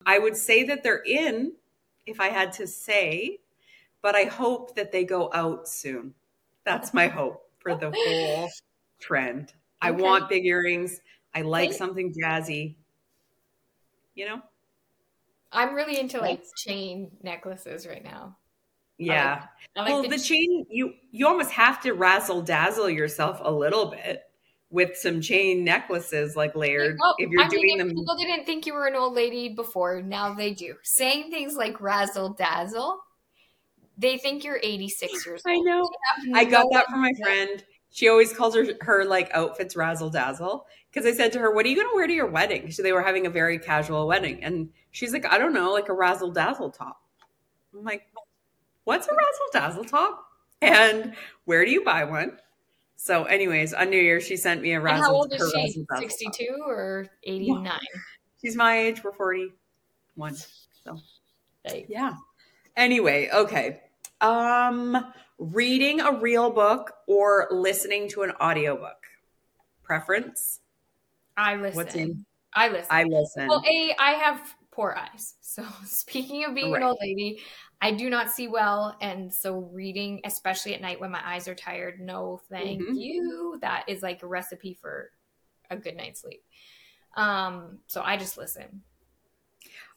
I 0.06 0.20
would 0.20 0.36
say 0.36 0.64
that 0.64 0.84
they're 0.84 1.04
in, 1.06 1.54
if 2.06 2.20
I 2.20 2.28
had 2.30 2.52
to 2.54 2.68
say, 2.68 3.40
but 4.02 4.16
I 4.16 4.26
hope 4.26 4.76
that 4.76 4.92
they 4.92 5.06
go 5.06 5.32
out 5.34 5.68
soon. 5.68 6.16
That's 6.66 6.94
my 6.94 7.08
hope 7.08 7.50
for 7.60 7.76
the 7.76 7.92
whole 8.04 8.50
trend. 9.00 9.54
I 9.82 9.92
want 9.92 10.30
big 10.30 10.46
earrings. 10.46 11.02
I 11.34 11.42
like 11.42 11.70
Okay. 11.70 11.78
something 11.78 12.14
jazzy. 12.14 12.76
You 14.16 14.26
know? 14.26 14.42
I'm 15.54 15.76
really 15.76 16.00
into 16.00 16.20
like 16.20 16.44
chain 16.58 17.12
necklaces 17.22 17.88
right 17.88 18.04
now. 18.04 18.38
Yeah. 18.98 19.46
I 19.76 19.80
like 19.82 19.90
well, 19.90 20.04
the, 20.04 20.10
the 20.10 20.20
chain 20.20 20.66
you 20.70 20.94
you 21.12 21.28
almost 21.28 21.52
have 21.52 21.82
to 21.82 21.94
razzle 21.94 22.42
dazzle 22.42 22.90
yourself 22.90 23.40
a 23.44 23.52
little 23.52 23.92
bit 23.92 24.24
with 24.70 24.98
some 24.98 25.22
chain 25.22 25.64
necklaces 25.64 26.36
like 26.36 26.56
layered 26.56 26.98
Oh, 27.02 27.14
if 27.18 27.30
you're 27.30 27.44
I 27.44 27.48
doing 27.48 27.70
if 27.74 27.78
them 27.78 27.90
people 27.90 28.18
didn't 28.18 28.46
think 28.46 28.66
you 28.66 28.74
were 28.74 28.88
an 28.88 28.96
old 28.96 29.14
lady 29.14 29.50
before, 29.50 30.02
now 30.02 30.34
they 30.34 30.54
do. 30.54 30.76
Saying 30.84 31.30
things 31.30 31.56
like 31.56 31.80
razzle 31.80 32.34
dazzle, 32.34 33.00
they 33.98 34.18
think 34.18 34.44
you're 34.44 34.60
86 34.62 35.26
years 35.26 35.42
old. 35.46 35.56
I 35.56 35.60
know. 35.60 35.90
I 36.34 36.44
got 36.46 36.66
that 36.72 36.88
from 36.88 37.02
my 37.02 37.14
friend. 37.22 37.64
She 37.94 38.10
always 38.10 38.34
calls 38.34 38.56
her 38.56 38.66
her 38.82 39.06
like 39.06 39.30
outfits 39.34 39.76
razzle 39.76 40.10
dazzle 40.10 40.66
because 40.92 41.06
I 41.06 41.14
said 41.16 41.32
to 41.34 41.40
her, 41.40 41.52
"What 41.54 41.66
are 41.66 41.70
you 41.70 41.76
going 41.76 41.88
to 41.90 41.96
wear 41.96 42.08
to 42.08 42.14
your 42.14 42.26
wedding?" 42.30 42.72
So 42.72 42.82
they 42.84 42.92
were 42.92 43.04
having 43.04 43.28
a 43.28 43.30
very 43.30 43.60
casual 43.60 44.08
wedding, 44.08 44.44
and 44.44 44.70
she's 44.92 45.14
like, 45.14 45.32
"I 45.32 45.38
don't 45.38 45.54
know, 45.54 45.72
like 45.72 45.90
a 45.90 45.94
razzle 45.94 46.32
dazzle 46.32 46.72
top." 46.72 47.02
I'm 47.72 47.84
like, 47.84 48.08
"What's 48.84 49.08
a 49.08 49.12
razzle 49.12 49.48
dazzle 49.54 49.86
top?" 49.86 50.26
And 50.62 51.14
where 51.46 51.64
do 51.66 51.72
you 51.72 51.84
buy 51.84 52.04
one? 52.04 52.40
So, 52.96 53.26
anyways, 53.26 53.74
on 53.74 53.90
New 53.90 54.02
Year, 54.02 54.22
she 54.22 54.38
sent 54.38 54.62
me 54.62 54.72
a 54.72 54.76
And 54.76 54.84
razzle. 54.86 55.04
how 55.04 55.14
old 55.14 55.34
is 55.34 55.38
she? 55.40 55.44
razzle 55.44 55.62
dazzle 55.62 55.86
top. 55.92 56.00
62 56.00 56.58
or 56.66 57.08
89? 57.24 57.80
She's 58.42 58.56
my 58.56 58.78
age. 58.80 59.04
We're 59.04 59.12
forty 59.14 59.52
one. 60.16 60.36
Like, 61.66 61.86
Yeah. 61.90 62.14
Anyway, 62.76 63.30
okay. 63.34 63.82
Um 64.22 65.14
reading 65.38 66.00
a 66.00 66.12
real 66.20 66.50
book 66.52 66.94
or 67.08 67.48
listening 67.52 68.10
to 68.10 68.24
an 68.24 68.32
audiobook. 68.42 68.98
Preference? 69.84 70.60
I 71.36 71.56
listen. 71.56 71.76
What's 71.76 71.96
in? 71.96 72.26
I 72.54 72.70
listen. 72.70 72.88
I 72.90 73.04
listen. 73.04 73.48
Well, 73.48 73.64
A, 73.68 73.96
I 74.00 74.12
have 74.12 74.56
poor 74.72 74.96
eyes. 74.98 75.36
So 75.54 75.64
speaking 75.86 76.46
of 76.46 76.56
being 76.56 76.72
Right. 76.72 76.82
an 76.82 76.88
old 76.88 76.98
lady, 77.00 77.40
I 77.80 77.92
do 77.92 78.10
not 78.10 78.32
see 78.32 78.48
well. 78.48 78.98
And 79.02 79.32
so 79.32 79.60
reading, 79.72 80.22
especially 80.26 80.74
at 80.74 80.82
night 80.82 81.00
when 81.00 81.12
my 81.12 81.22
eyes 81.24 81.48
are 81.48 81.54
tired, 81.54 82.00
no 82.00 82.42
thank 82.50 82.82
Mhm. 82.82 82.96
you. 83.00 83.60
That 83.62 83.84
is 83.88 84.02
like 84.02 84.24
a 84.24 84.28
recipe 84.28 84.74
for 84.74 85.12
a 85.70 85.78
good 85.78 85.96
night's 85.96 86.22
sleep. 86.22 86.44
Um, 87.16 87.82
so 87.86 88.02
I 88.02 88.18
just 88.18 88.36
listen. 88.36 88.82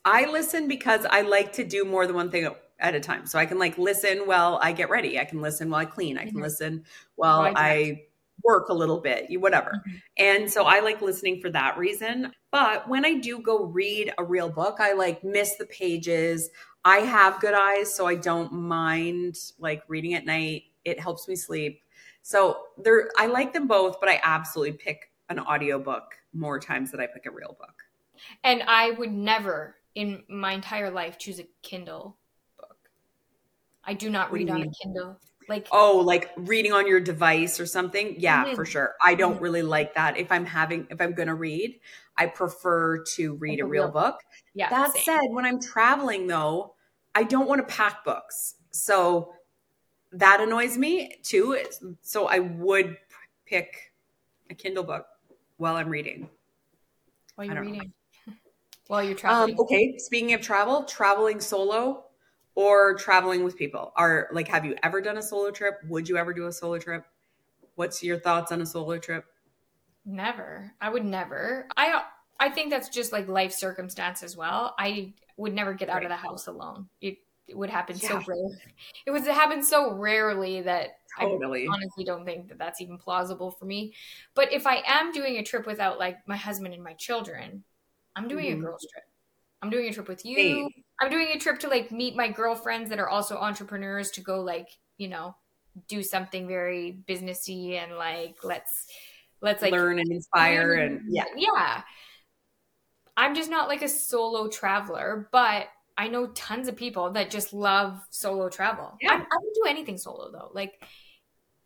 I 0.04 0.30
listen 0.30 0.68
because 0.68 1.06
I 1.06 1.22
like 1.22 1.54
to 1.54 1.64
do 1.64 1.86
more 1.86 2.06
than 2.06 2.16
one 2.16 2.30
thing 2.30 2.44
at 2.44 2.65
a 2.80 3.00
time. 3.00 3.26
So 3.26 3.38
I 3.38 3.46
can 3.46 3.58
like 3.58 3.78
listen 3.78 4.26
while 4.26 4.58
I 4.62 4.72
get 4.72 4.90
ready. 4.90 5.18
I 5.18 5.24
can 5.24 5.40
listen 5.40 5.70
while 5.70 5.80
I 5.80 5.84
clean. 5.86 6.18
I 6.18 6.22
can 6.22 6.32
mm-hmm. 6.32 6.42
listen 6.42 6.84
while 7.14 7.40
I, 7.40 7.52
I 7.56 8.02
work 8.42 8.68
a 8.68 8.74
little 8.74 9.00
bit, 9.00 9.30
you 9.30 9.40
whatever. 9.40 9.82
Mm-hmm. 9.86 9.96
And 10.18 10.50
so 10.50 10.64
I 10.64 10.80
like 10.80 11.00
listening 11.00 11.40
for 11.40 11.50
that 11.50 11.78
reason. 11.78 12.32
But 12.50 12.88
when 12.88 13.04
I 13.04 13.14
do 13.14 13.40
go 13.40 13.64
read 13.64 14.12
a 14.18 14.24
real 14.24 14.48
book, 14.48 14.76
I 14.80 14.92
like 14.92 15.24
miss 15.24 15.56
the 15.56 15.66
pages. 15.66 16.50
I 16.84 16.98
have 16.98 17.40
good 17.40 17.54
eyes, 17.54 17.94
so 17.94 18.06
I 18.06 18.14
don't 18.14 18.52
mind 18.52 19.36
like 19.58 19.82
reading 19.88 20.14
at 20.14 20.24
night. 20.24 20.64
It 20.84 21.00
helps 21.00 21.26
me 21.26 21.34
sleep. 21.34 21.82
So 22.22 22.58
there 22.82 23.10
I 23.18 23.26
like 23.26 23.52
them 23.52 23.66
both, 23.66 23.98
but 24.00 24.08
I 24.08 24.20
absolutely 24.22 24.78
pick 24.78 25.10
an 25.28 25.40
audiobook 25.40 26.14
more 26.32 26.60
times 26.60 26.90
than 26.90 27.00
I 27.00 27.06
pick 27.06 27.26
a 27.26 27.30
real 27.30 27.56
book. 27.58 27.82
And 28.44 28.62
I 28.66 28.92
would 28.92 29.12
never 29.12 29.76
in 29.94 30.22
my 30.28 30.52
entire 30.52 30.90
life 30.90 31.18
choose 31.18 31.40
a 31.40 31.48
Kindle. 31.62 32.16
I 33.86 33.94
do 33.94 34.10
not 34.10 34.32
read 34.32 34.50
on 34.50 34.62
a 34.62 34.70
Kindle. 34.82 35.18
Like 35.48 35.68
oh, 35.70 36.02
like 36.04 36.32
reading 36.36 36.72
on 36.72 36.88
your 36.88 36.98
device 36.98 37.60
or 37.60 37.66
something. 37.66 38.16
Yeah, 38.18 38.44
mm-hmm. 38.44 38.56
for 38.56 38.64
sure. 38.64 38.94
I 39.02 39.14
don't 39.14 39.34
mm-hmm. 39.34 39.44
really 39.44 39.62
like 39.62 39.94
that. 39.94 40.16
If 40.16 40.32
I'm 40.32 40.44
having 40.44 40.88
if 40.90 41.00
I'm 41.00 41.14
going 41.14 41.28
to 41.28 41.36
read, 41.36 41.78
I 42.16 42.26
prefer 42.26 43.04
to 43.14 43.34
read 43.34 43.52
like 43.52 43.60
a, 43.60 43.64
real, 43.64 43.84
real 43.84 43.92
book. 43.92 44.20
Yeah. 44.54 44.70
That 44.70 44.92
same. 44.92 45.02
said, 45.04 45.20
when 45.30 45.44
I'm 45.44 45.60
traveling 45.60 46.26
though, 46.26 46.74
I 47.14 47.22
don't 47.22 47.46
want 47.46 47.66
to 47.66 47.74
pack 47.74 48.04
books. 48.04 48.56
So 48.72 49.34
that 50.12 50.40
annoys 50.40 50.76
me 50.76 51.16
too. 51.22 51.58
So 52.02 52.26
I 52.26 52.40
would 52.40 52.96
pick 53.46 53.92
a 54.50 54.54
Kindle 54.54 54.84
book 54.84 55.06
while 55.58 55.76
I'm 55.76 55.88
reading. 55.88 56.28
While 57.36 57.46
you're 57.46 57.60
reading. 57.60 57.92
While 58.88 59.02
you're 59.02 59.16
traveling. 59.16 59.54
Um, 59.54 59.60
okay. 59.60 59.98
Speaking 59.98 60.32
of 60.32 60.40
travel, 60.40 60.84
traveling 60.84 61.40
solo 61.40 62.04
or 62.56 62.94
traveling 62.94 63.44
with 63.44 63.56
people. 63.56 63.92
Are 63.94 64.28
like, 64.32 64.48
have 64.48 64.64
you 64.64 64.74
ever 64.82 65.00
done 65.00 65.18
a 65.18 65.22
solo 65.22 65.52
trip? 65.52 65.78
Would 65.88 66.08
you 66.08 66.16
ever 66.16 66.34
do 66.34 66.48
a 66.48 66.52
solo 66.52 66.78
trip? 66.78 67.04
What's 67.76 68.02
your 68.02 68.18
thoughts 68.18 68.50
on 68.50 68.60
a 68.62 68.66
solo 68.66 68.98
trip? 68.98 69.26
Never. 70.04 70.72
I 70.80 70.88
would 70.88 71.04
never. 71.04 71.68
I 71.76 72.02
I 72.40 72.48
think 72.48 72.70
that's 72.70 72.88
just 72.88 73.12
like 73.12 73.28
life 73.28 73.52
circumstance 73.52 74.22
as 74.22 74.36
well. 74.36 74.74
I 74.78 75.12
would 75.36 75.54
never 75.54 75.74
get 75.74 75.88
out 75.88 75.96
right. 75.96 76.04
of 76.04 76.10
the 76.10 76.16
house 76.16 76.46
alone. 76.46 76.88
It, 77.00 77.18
it 77.46 77.56
would 77.56 77.70
happen 77.70 77.96
yeah. 78.00 78.08
so 78.08 78.22
rarely. 78.26 78.56
It 79.06 79.10
would 79.10 79.24
happen 79.24 79.62
so 79.62 79.94
rarely 79.94 80.62
that 80.62 80.98
totally. 81.18 81.66
I 81.66 81.72
honestly 81.72 82.04
don't 82.04 82.24
think 82.24 82.48
that 82.48 82.58
that's 82.58 82.80
even 82.80 82.98
plausible 82.98 83.52
for 83.52 83.66
me. 83.66 83.94
But 84.34 84.52
if 84.52 84.66
I 84.66 84.82
am 84.86 85.12
doing 85.12 85.36
a 85.36 85.42
trip 85.42 85.66
without 85.66 85.98
like 85.98 86.18
my 86.26 86.36
husband 86.36 86.74
and 86.74 86.82
my 86.82 86.94
children, 86.94 87.64
I'm 88.14 88.28
doing 88.28 88.46
mm-hmm. 88.46 88.60
a 88.60 88.64
girls 88.64 88.86
trip. 88.90 89.04
I'm 89.62 89.70
doing 89.70 89.88
a 89.88 89.92
trip 89.92 90.08
with 90.08 90.24
you. 90.24 90.68
I'm 91.00 91.10
doing 91.10 91.28
a 91.34 91.38
trip 91.38 91.60
to 91.60 91.68
like 91.68 91.90
meet 91.92 92.16
my 92.16 92.28
girlfriends 92.28 92.90
that 92.90 92.98
are 92.98 93.08
also 93.08 93.36
entrepreneurs 93.36 94.10
to 94.12 94.20
go 94.20 94.40
like, 94.40 94.68
you 94.96 95.08
know, 95.08 95.36
do 95.88 96.02
something 96.02 96.48
very 96.48 97.02
businessy 97.06 97.72
and 97.72 97.96
like 97.96 98.36
let's 98.42 98.86
let's 99.42 99.62
like 99.62 99.72
learn 99.72 99.98
and 99.98 100.10
inspire 100.10 100.74
and 100.74 101.02
yeah. 101.08 101.24
Yeah. 101.36 101.82
I'm 103.16 103.34
just 103.34 103.50
not 103.50 103.68
like 103.68 103.82
a 103.82 103.88
solo 103.88 104.48
traveler, 104.48 105.28
but 105.32 105.68
I 105.98 106.08
know 106.08 106.28
tons 106.28 106.68
of 106.68 106.76
people 106.76 107.12
that 107.12 107.30
just 107.30 107.52
love 107.52 108.00
solo 108.10 108.48
travel. 108.48 108.96
Yeah. 109.00 109.12
I, 109.12 109.14
I 109.16 109.18
don't 109.18 109.54
do 109.54 109.64
anything 109.68 109.98
solo 109.98 110.30
though. 110.30 110.50
Like, 110.52 110.82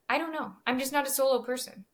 I 0.08 0.18
don't 0.18 0.32
know. 0.32 0.52
I'm 0.66 0.78
just 0.78 0.92
not 0.92 1.06
a 1.06 1.10
solo 1.10 1.42
person. 1.42 1.84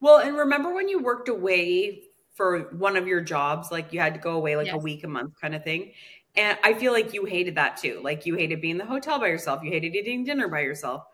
Well, 0.00 0.18
and 0.18 0.36
remember 0.36 0.74
when 0.74 0.88
you 0.88 1.02
worked 1.02 1.28
away 1.28 2.02
for 2.36 2.68
one 2.76 2.96
of 2.96 3.08
your 3.08 3.22
jobs, 3.22 3.72
like 3.72 3.92
you 3.92 4.00
had 4.00 4.14
to 4.14 4.20
go 4.20 4.32
away 4.32 4.56
like 4.56 4.66
yes. 4.66 4.74
a 4.74 4.78
week, 4.78 5.02
a 5.04 5.08
month 5.08 5.32
kind 5.40 5.54
of 5.54 5.64
thing. 5.64 5.92
And 6.36 6.58
I 6.62 6.74
feel 6.74 6.92
like 6.92 7.14
you 7.14 7.24
hated 7.24 7.54
that 7.54 7.78
too. 7.78 8.00
Like 8.04 8.26
you 8.26 8.34
hated 8.34 8.60
being 8.60 8.72
in 8.72 8.78
the 8.78 8.84
hotel 8.84 9.18
by 9.18 9.28
yourself. 9.28 9.62
You 9.62 9.70
hated 9.70 9.94
eating 9.94 10.24
dinner 10.24 10.48
by 10.48 10.60
yourself. 10.60 11.04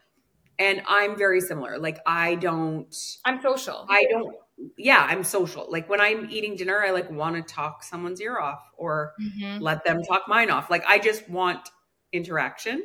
And 0.58 0.82
I'm 0.86 1.16
very 1.16 1.40
similar. 1.40 1.78
Like 1.78 2.00
I 2.04 2.34
don't 2.34 2.94
I'm 3.24 3.40
social. 3.40 3.86
I 3.88 4.06
don't 4.10 4.34
yeah, 4.76 5.06
I'm 5.08 5.22
social. 5.22 5.66
Like 5.70 5.88
when 5.88 6.00
I'm 6.00 6.28
eating 6.30 6.56
dinner, 6.56 6.84
I 6.84 6.90
like 6.90 7.10
want 7.10 7.36
to 7.36 7.42
talk 7.42 7.84
someone's 7.84 8.20
ear 8.20 8.38
off 8.38 8.60
or 8.76 9.12
mm-hmm. 9.20 9.62
let 9.62 9.84
them 9.84 10.02
talk 10.02 10.24
mine 10.26 10.50
off. 10.50 10.70
Like 10.70 10.84
I 10.86 10.98
just 10.98 11.28
want 11.28 11.68
interaction. 12.12 12.82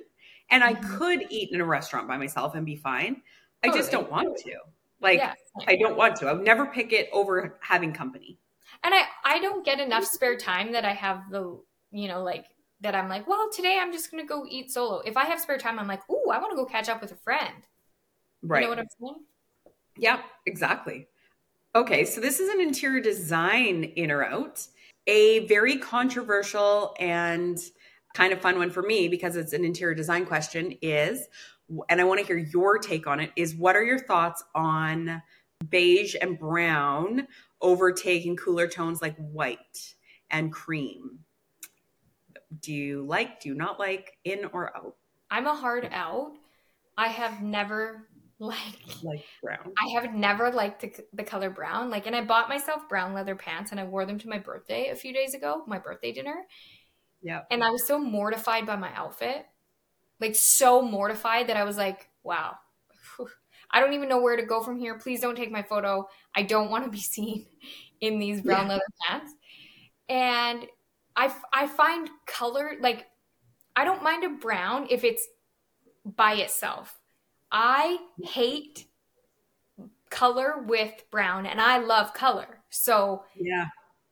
And 0.49 0.63
mm-hmm. 0.63 0.85
I 0.85 0.97
could 0.97 1.25
eat 1.31 1.49
in 1.51 1.59
a 1.59 1.65
restaurant 1.65 2.07
by 2.07 2.17
myself 2.17 2.53
and 2.53 2.65
be 2.65 2.75
fine. 2.75 3.21
I 3.63 3.69
just 3.69 3.91
don't 3.91 4.11
want 4.11 4.37
to. 4.37 4.53
Like 5.01 5.19
yeah. 5.19 5.33
I 5.67 5.75
don't 5.75 5.97
want 5.97 6.15
to. 6.17 6.27
I 6.27 6.33
would 6.33 6.45
never 6.45 6.65
pick 6.65 6.91
it 6.93 7.09
over 7.13 7.57
having 7.61 7.93
company. 7.93 8.39
And 8.83 8.93
I 8.93 9.03
I 9.23 9.39
don't 9.39 9.65
get 9.65 9.79
enough 9.79 10.05
spare 10.05 10.37
time 10.37 10.71
that 10.71 10.85
I 10.85 10.93
have 10.93 11.29
the 11.31 11.59
you 11.91 12.07
know 12.07 12.23
like 12.23 12.45
that 12.81 12.95
I'm 12.95 13.09
like, 13.09 13.27
well, 13.27 13.49
today 13.51 13.79
I'm 13.81 13.91
just 13.91 14.11
gonna 14.11 14.25
go 14.25 14.45
eat 14.49 14.71
solo. 14.71 14.99
If 14.99 15.17
I 15.17 15.25
have 15.25 15.39
spare 15.39 15.57
time, 15.57 15.79
I'm 15.79 15.87
like, 15.87 16.01
ooh, 16.09 16.29
I 16.31 16.39
want 16.39 16.51
to 16.51 16.55
go 16.55 16.65
catch 16.65 16.89
up 16.89 17.01
with 17.01 17.11
a 17.11 17.15
friend. 17.15 17.55
Right. 18.43 18.61
You 18.61 18.65
know 18.65 18.69
what 18.69 18.79
I'm 18.79 18.87
saying? 18.99 19.25
Yeah, 19.97 20.21
exactly. 20.45 21.07
Okay, 21.75 22.05
so 22.05 22.21
this 22.21 22.39
is 22.39 22.49
an 22.49 22.61
interior 22.61 23.01
design 23.01 23.83
in 23.83 24.11
or 24.11 24.23
out. 24.23 24.65
A 25.07 25.45
very 25.47 25.77
controversial 25.77 26.95
and 26.99 27.57
kind 28.13 28.33
of 28.33 28.41
fun 28.41 28.57
one 28.57 28.69
for 28.69 28.81
me 28.81 29.07
because 29.07 29.35
it's 29.35 29.53
an 29.53 29.63
interior 29.63 29.95
design 29.95 30.25
question 30.25 30.75
is, 30.81 31.27
and 31.89 31.99
I 31.99 32.03
want 32.03 32.19
to 32.19 32.25
hear 32.25 32.37
your 32.37 32.77
take 32.77 33.07
on 33.07 33.19
it, 33.19 33.31
is 33.35 33.55
what 33.55 33.75
are 33.75 33.83
your 33.83 33.99
thoughts 33.99 34.43
on 34.55 35.21
beige 35.69 36.15
and 36.19 36.37
brown 36.37 37.27
overtaking 37.61 38.35
cooler 38.35 38.67
tones 38.67 39.01
like 39.01 39.15
white 39.17 39.95
and 40.29 40.51
cream? 40.51 41.19
Do 42.61 42.73
you 42.73 43.05
like, 43.05 43.41
do 43.41 43.49
you 43.49 43.55
not 43.55 43.79
like, 43.79 44.13
in 44.23 44.45
or 44.53 44.75
out? 44.75 44.95
I'm 45.29 45.47
a 45.47 45.55
hard 45.55 45.89
out. 45.91 46.31
I 46.97 47.09
have 47.09 47.41
never 47.41 48.07
liked 48.39 49.03
like 49.03 49.25
brown. 49.41 49.73
I 49.77 49.99
have 49.99 50.13
never 50.13 50.51
liked 50.51 50.81
the, 50.81 50.93
the 51.13 51.23
color 51.23 51.49
brown. 51.49 51.89
Like, 51.89 52.07
and 52.07 52.15
I 52.15 52.23
bought 52.23 52.49
myself 52.49 52.87
brown 52.87 53.13
leather 53.13 53.35
pants, 53.35 53.71
and 53.71 53.79
I 53.79 53.83
wore 53.83 54.05
them 54.05 54.19
to 54.19 54.29
my 54.29 54.37
birthday 54.37 54.89
a 54.89 54.95
few 54.95 55.13
days 55.13 55.33
ago, 55.33 55.63
my 55.67 55.79
birthday 55.79 56.11
dinner. 56.11 56.45
Yeah, 57.21 57.41
and 57.49 57.63
I 57.63 57.71
was 57.71 57.87
so 57.87 57.99
mortified 57.99 58.65
by 58.67 58.75
my 58.75 58.93
outfit, 58.93 59.45
like 60.19 60.35
so 60.35 60.81
mortified 60.81 61.47
that 61.47 61.57
I 61.57 61.63
was 61.63 61.77
like, 61.77 62.09
wow. 62.23 62.55
I 63.69 63.81
don't 63.81 63.93
even 63.93 64.07
know 64.07 64.21
where 64.21 64.37
to 64.37 64.43
go 64.43 64.63
from 64.63 64.79
here. 64.79 64.97
Please 64.97 65.19
don't 65.19 65.35
take 65.35 65.51
my 65.51 65.61
photo. 65.61 66.07
I 66.33 66.43
don't 66.43 66.71
want 66.71 66.85
to 66.85 66.89
be 66.89 66.99
seen 67.01 67.45
in 68.01 68.19
these 68.19 68.41
brown 68.41 68.67
yeah. 68.67 68.73
leather 68.73 68.83
pants. 69.05 69.33
And 70.09 70.65
I, 71.15 71.33
I 71.51 71.67
find 71.67 72.09
color 72.25 72.73
like 72.79 73.07
I 73.75 73.83
don't 73.83 74.03
mind 74.03 74.23
a 74.23 74.29
brown 74.29 74.87
if 74.89 75.03
it's 75.03 75.27
by 76.05 76.33
itself 76.35 76.97
I 77.51 77.97
hate 78.23 78.85
color 80.09 80.63
with 80.65 81.03
brown 81.11 81.45
and 81.45 81.61
I 81.61 81.79
love 81.79 82.13
color. 82.13 82.61
So 82.69 83.23
yeah, 83.35 83.65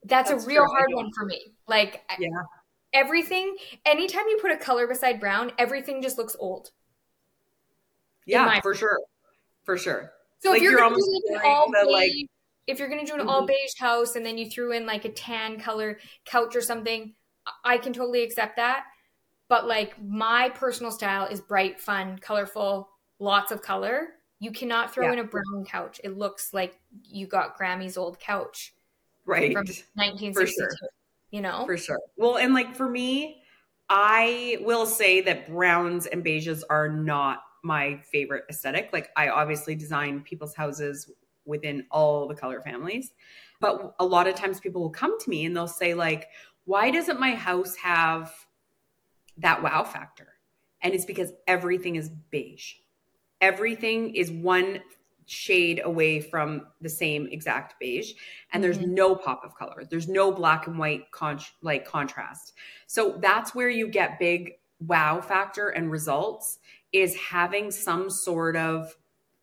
that's, 0.04 0.30
that's 0.30 0.44
a 0.44 0.48
real 0.48 0.64
true. 0.64 0.74
hard 0.74 0.88
one 0.92 1.12
for 1.14 1.26
me. 1.26 1.42
Like 1.68 2.04
yeah. 2.18 2.30
Everything, 2.96 3.56
anytime 3.86 4.24
you 4.28 4.40
put 4.42 4.52
a 4.52 4.58
color 4.58 4.88
beside 4.88 5.20
brown, 5.20 5.52
everything 5.60 6.02
just 6.02 6.18
looks 6.18 6.36
old. 6.40 6.72
Yeah, 8.26 8.60
for 8.62 8.74
sure. 8.74 9.00
For 9.64 9.78
sure. 9.78 10.12
So 10.40 10.50
like 10.50 10.58
if 10.58 10.64
you're, 10.64 10.72
you're 10.72 10.80
gonna 10.80 10.96
do 10.96 11.36
an 11.36 11.42
all 11.44 11.72
beige, 11.72 11.92
like, 11.92 12.12
if 12.68 12.80
you're 12.80 12.90
gonna 12.90 13.06
do 13.06 13.14
an 13.14 13.20
mm-hmm. 13.20 13.30
all 13.30 13.46
beige 13.46 13.78
house 13.78 14.16
and 14.16 14.26
then 14.26 14.38
you 14.38 14.50
threw 14.50 14.72
in 14.72 14.86
like 14.86 15.06
a 15.06 15.10
tan 15.10 15.60
color 15.60 16.00
couch 16.26 16.56
or 16.56 16.62
something, 16.62 17.14
I 17.64 17.78
can 17.78 17.94
totally 17.94 18.24
accept 18.24 18.56
that. 18.56 18.86
But 19.48 19.68
like 19.68 20.02
my 20.02 20.50
personal 20.50 20.92
style 20.92 21.26
is 21.26 21.42
bright, 21.42 21.80
fun, 21.80 22.18
colorful, 22.20 22.90
lots 23.20 23.52
of 23.52 23.62
color. 23.62 24.08
You 24.40 24.52
cannot 24.52 24.94
throw 24.94 25.08
yeah. 25.08 25.14
in 25.14 25.20
a 25.20 25.24
brown 25.24 25.66
couch. 25.66 26.02
It 26.04 26.18
looks 26.18 26.54
like 26.54 26.80
you 27.04 27.28
got 27.28 27.58
Grammy's 27.58 27.98
old 27.98 28.20
couch. 28.20 28.74
Right. 29.26 29.54
From 29.54 29.66
1962. 29.66 30.54
Sure. 30.54 30.90
You 31.32 31.42
know? 31.42 31.66
For 31.66 31.78
sure. 31.78 32.00
Well, 32.18 32.38
and 32.38 32.54
like 32.54 32.76
for 32.76 32.90
me, 32.90 33.44
I 33.90 34.58
will 34.62 34.86
say 34.86 35.22
that 35.22 35.48
browns 35.48 36.06
and 36.06 36.24
beiges 36.24 36.64
are 36.70 36.90
not 36.90 37.42
my 37.64 37.98
favorite 38.12 38.46
aesthetic. 38.50 38.90
Like 38.94 39.10
I 39.16 39.30
obviously 39.30 39.76
design 39.76 40.22
people's 40.22 40.56
houses 40.56 41.12
within 41.46 41.86
all 41.92 42.28
the 42.28 42.36
color 42.36 42.62
families. 42.62 43.12
But 43.60 43.96
a 44.00 44.06
lot 44.06 44.28
of 44.28 44.36
times 44.36 44.60
people 44.60 44.82
will 44.82 44.90
come 44.90 45.20
to 45.20 45.30
me 45.30 45.46
and 45.46 45.56
they'll 45.56 45.68
say 45.68 45.94
like, 45.94 46.30
why 46.66 46.92
doesn't 46.92 47.20
my 47.20 47.36
house 47.36 47.76
have 47.76 48.34
that 49.38 49.62
wow 49.62 49.84
factor? 49.84 50.28
And 50.82 50.94
it's 50.94 51.06
because 51.06 51.32
everything 51.48 51.96
is 51.96 52.10
beige 52.10 52.74
everything 53.42 54.16
is 54.16 54.32
one 54.32 54.80
shade 55.26 55.82
away 55.84 56.20
from 56.20 56.68
the 56.82 56.90
same 56.90 57.28
exact 57.32 57.76
beige 57.80 58.14
and 58.54 58.64
there's 58.64 58.78
mm-hmm. 58.78 58.94
no 58.94 59.16
pop 59.16 59.44
of 59.44 59.56
color. 59.56 59.84
There's 59.90 60.08
no 60.08 60.32
black 60.32 60.68
and 60.68 60.78
white 60.78 61.10
con- 61.12 61.40
like 61.62 61.86
contrast. 61.86 62.54
So 62.88 63.18
that's 63.20 63.56
where 63.56 63.70
you 63.70 63.88
get 63.88 64.20
big 64.20 64.54
wow 64.80 65.22
factor 65.22 65.70
and 65.70 65.90
results 65.90 66.60
is 66.92 67.16
having 67.16 67.72
some 67.72 68.10
sort 68.10 68.56
of 68.56 68.96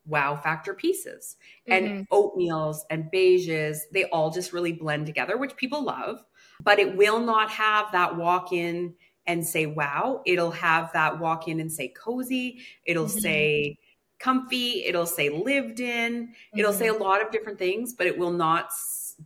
wow 0.06 0.36
factor 0.36 0.74
pieces. 0.74 1.36
And 1.66 2.08
oatmeals 2.10 2.78
and 2.90 3.10
beiges 3.12 3.78
they 3.92 4.04
all 4.04 4.30
just 4.30 4.52
really 4.52 4.72
blend 4.72 5.06
together 5.06 5.36
which 5.36 5.56
people 5.56 5.84
love 5.84 6.24
but 6.64 6.78
it 6.78 6.96
will 6.96 7.20
not 7.20 7.50
have 7.50 7.90
that 7.92 8.16
walk 8.16 8.52
in 8.52 8.94
and 9.26 9.46
say 9.46 9.66
wow. 9.66 10.22
It'll 10.26 10.50
have 10.50 10.92
that 10.92 11.20
walk 11.20 11.48
in 11.48 11.60
and 11.60 11.70
say 11.70 11.88
cozy. 11.88 12.58
It'll 12.84 13.06
Mhm. 13.06 13.20
say 13.20 13.78
comfy 14.22 14.84
it'll 14.86 15.06
say 15.06 15.28
lived 15.28 15.80
in 15.80 16.32
it'll 16.56 16.72
say 16.72 16.88
a 16.88 16.94
lot 16.94 17.20
of 17.24 17.30
different 17.32 17.58
things 17.58 17.92
but 17.92 18.06
it 18.06 18.16
will 18.16 18.30
not 18.32 18.70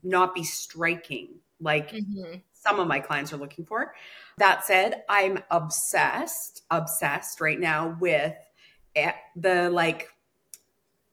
not 0.03 0.35
be 0.35 0.43
striking 0.43 1.29
like 1.61 1.91
Mhm. 1.93 2.43
some 2.53 2.81
of 2.81 2.89
my 2.89 2.99
clients 2.99 3.33
are 3.33 3.37
looking 3.37 3.65
for. 3.65 3.95
That 4.39 4.65
said, 4.67 5.05
I'm 5.09 5.39
obsessed, 5.53 6.65
obsessed 6.71 7.41
right 7.41 7.61
now 7.61 7.97
with 8.01 8.35
eh, 8.97 9.13
the 9.37 9.71
like 9.71 10.09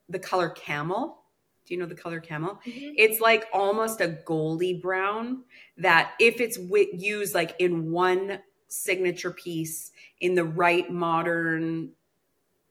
the 0.10 0.20
color 0.20 0.50
camel. 0.50 1.24
Do 1.66 1.74
you 1.74 1.80
know 1.80 1.86
the 1.86 1.96
color 1.96 2.20
camel? 2.20 2.60
Mhm. 2.66 2.94
It's 2.98 3.20
like 3.22 3.46
almost 3.54 4.02
a 4.02 4.08
goldy 4.26 4.74
brown 4.82 5.44
that 5.78 6.14
if 6.20 6.42
it's 6.42 6.58
wi- 6.58 6.90
used 6.94 7.34
like 7.36 7.56
in 7.60 7.92
one 7.92 8.40
signature 8.68 9.32
piece 9.32 9.92
in 10.20 10.34
the 10.36 10.44
right 10.44 10.90
modern 10.92 11.92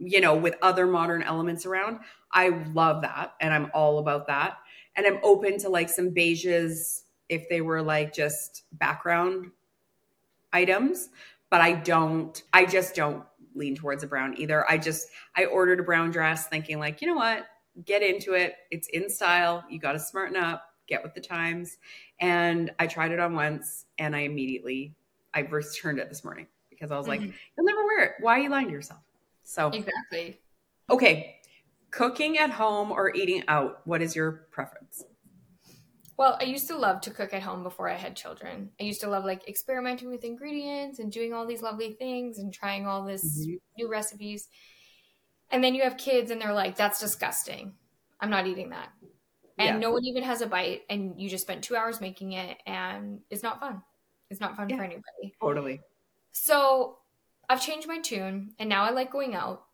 you 0.04 0.21
know 0.21 0.35
with 0.35 0.56
other 0.62 0.87
modern 0.87 1.23
elements 1.23 1.64
around 1.64 1.99
i 2.32 2.49
love 2.75 3.02
that 3.02 3.35
and 3.40 3.54
i'm 3.54 3.71
all 3.73 3.99
about 3.99 4.26
that. 4.26 4.59
And 4.97 5.06
i'm 5.06 5.18
open 5.23 5.59
to 5.59 5.68
like 5.68 5.88
some 5.88 6.11
beiges 6.11 7.02
if 7.28 7.49
they 7.49 7.61
were 7.61 7.80
like 7.82 8.12
just 8.12 8.64
background 8.73 9.50
items 10.52 11.09
but 11.50 11.61
i 11.61 11.73
don't 11.73 12.42
i 12.52 12.64
just 12.64 12.94
don't 12.94 13.25
lean 13.54 13.75
towards 13.76 14.02
a 14.02 14.06
brown 14.06 14.35
either. 14.38 14.64
I 14.71 14.78
just 14.78 15.09
i 15.37 15.44
ordered 15.44 15.78
a 15.78 15.82
brown 15.82 16.11
dress 16.11 16.47
thinking 16.49 16.78
like 16.78 17.02
you 17.02 17.06
know 17.06 17.14
what? 17.16 17.44
Get 17.85 18.02
into 18.02 18.32
it. 18.32 18.54
It's 18.71 18.88
in 18.88 19.11
style. 19.11 19.62
You 19.68 19.78
got 19.78 19.92
to 19.92 19.99
smarten 19.99 20.37
up. 20.37 20.64
Get 20.87 21.02
with 21.02 21.12
the 21.14 21.21
times. 21.21 21.76
And 22.18 22.71
i 22.78 22.87
tried 22.87 23.12
it 23.12 23.21
on 23.21 23.35
once 23.35 23.85
and 23.99 24.16
i 24.16 24.21
immediately 24.21 24.94
i 25.35 25.40
returned 25.40 25.99
it 25.99 26.09
this 26.09 26.25
morning 26.25 26.47
because 26.71 26.90
i 26.90 26.97
was 26.97 27.09
like 27.09 27.21
Mhm. 27.21 27.35
you'll 27.56 27.66
never 27.66 27.85
wear 27.85 28.04
it. 28.04 28.12
Why 28.21 28.38
are 28.38 28.42
you 28.42 28.49
lying 28.49 28.68
to 28.68 28.73
yourself 28.73 29.01
so 29.43 29.69
Exactly. 29.71 30.41
okay 30.91 31.37
cooking 31.91 32.39
at 32.39 32.51
home 32.51 32.91
or 32.91 33.15
eating 33.15 33.43
out 33.49 33.87
what 33.87 34.01
is 34.03 34.15
your 34.17 34.47
preference 34.51 35.05
Well, 36.19 36.37
I 36.41 36.45
used 36.45 36.69
to 36.69 36.77
love 36.77 37.01
to 37.03 37.11
cook 37.11 37.33
at 37.35 37.43
home 37.43 37.63
before 37.65 37.89
I 37.89 37.97
had 37.97 38.15
children. 38.15 38.71
I 38.79 38.85
used 38.85 39.01
to 39.01 39.09
love 39.09 39.25
like 39.25 39.49
experimenting 39.49 40.09
with 40.11 40.25
ingredients 40.25 40.99
and 41.01 41.11
doing 41.11 41.33
all 41.33 41.47
these 41.47 41.63
lovely 41.63 41.95
things 41.95 42.39
and 42.39 42.53
trying 42.53 42.87
all 42.87 43.05
this 43.05 43.25
Mhm. 43.47 43.59
new 43.79 43.89
recipes. 43.91 44.47
And 45.51 45.65
then 45.65 45.75
you 45.75 45.83
have 45.83 45.97
kids 45.97 46.31
and 46.31 46.41
they're 46.41 46.53
like, 46.53 46.77
that's 46.77 47.01
disgusting. 47.01 47.75
I'm 48.21 48.31
not 48.31 48.47
eating 48.47 48.69
that. 48.71 48.91
And 49.59 49.67
Yeah. 49.67 49.79
no 49.79 49.91
one 49.91 50.05
even 50.05 50.23
has 50.23 50.43
a 50.43 50.47
bite 50.47 50.83
and 50.89 51.21
you 51.21 51.29
just 51.29 51.43
spent 51.45 51.65
two 51.65 51.77
hours 51.77 52.01
making 52.01 52.33
it 52.33 52.59
and 52.67 53.23
it's 53.31 53.43
not 53.43 53.59
fun. 53.59 53.83
It's 54.31 54.41
not 54.41 54.55
fun 54.55 54.69
Yeah. 54.69 54.77
for 54.77 54.85
anybody. 54.85 55.35
totally 55.41 55.81
So 56.31 56.99
I've 57.52 57.61
changed 57.61 57.87
my 57.87 58.00
tune 58.00 58.54
and 58.59 58.68
now 58.68 58.85
I 58.85 58.90
like 58.90 59.12
going 59.12 59.35
out, 59.35 59.64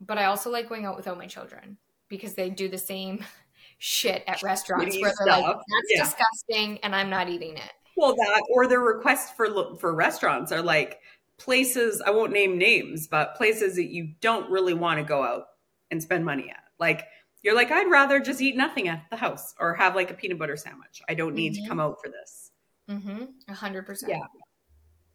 but 0.00 0.18
I 0.18 0.24
also 0.24 0.50
like 0.50 0.68
going 0.68 0.84
out 0.84 0.96
without 0.96 1.16
my 1.16 1.26
children 1.26 1.76
because 2.08 2.34
they 2.34 2.50
do 2.50 2.68
the 2.68 2.76
same 2.78 3.24
shit 3.78 4.24
at 4.26 4.42
restaurants 4.42 4.96
Shitty 4.96 5.00
where 5.02 5.12
they're 5.18 5.26
like, 5.36 5.44
stuff. 5.44 5.62
that's 5.68 5.90
Yeah. 5.90 6.02
disgusting 6.04 6.78
and 6.82 6.94
I'm 6.94 7.08
not 7.08 7.28
eating 7.28 7.56
it. 7.56 7.72
Well, 7.96 8.14
that 8.16 8.42
or 8.50 8.66
their 8.66 8.80
requests 8.80 9.30
for 9.30 9.76
for 9.76 9.94
restaurants 9.94 10.50
are 10.52 10.62
like 10.62 11.00
places. 11.36 12.02
I 12.04 12.10
won't 12.10 12.32
name 12.32 12.58
names, 12.58 13.06
but 13.06 13.36
places 13.36 13.76
that 13.76 13.90
you 13.92 14.14
don't 14.20 14.50
really 14.50 14.74
want 14.74 14.98
to 14.98 15.04
go 15.04 15.22
out 15.22 15.44
and 15.90 16.02
spend 16.02 16.24
money 16.24 16.50
at. 16.50 16.64
Like 16.78 17.04
you're 17.42 17.54
like, 17.54 17.70
I'd 17.70 17.90
rather 17.90 18.18
just 18.20 18.40
eat 18.40 18.56
nothing 18.56 18.88
at 18.88 19.04
the 19.10 19.16
house 19.16 19.54
or 19.60 19.74
have 19.74 19.94
like 19.94 20.10
a 20.10 20.14
peanut 20.14 20.38
butter 20.38 20.56
sandwich. 20.56 21.00
I 21.08 21.14
don't 21.14 21.34
need 21.34 21.52
Mhm. 21.54 21.62
to 21.62 21.68
come 21.68 21.78
out 21.80 21.98
for 22.02 22.10
this. 22.10 22.50
Mm-hmm. 22.88 23.24
A 23.48 23.54
hundred 23.54 23.86
percent. 23.86 24.12
Yeah. 24.12 24.26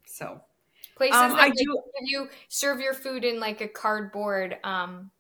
So 0.08 0.42
Places 0.96 1.16
Um, 1.16 1.32
that 1.32 1.38
I 1.40 1.42
like, 1.48 1.54
do- 1.56 1.82
you 2.04 2.30
serve 2.48 2.80
your 2.80 2.94
food 2.94 3.26
in 3.26 3.40
like 3.40 3.60
a 3.62 3.68
cardboard 3.68 4.58
um, 4.64 5.12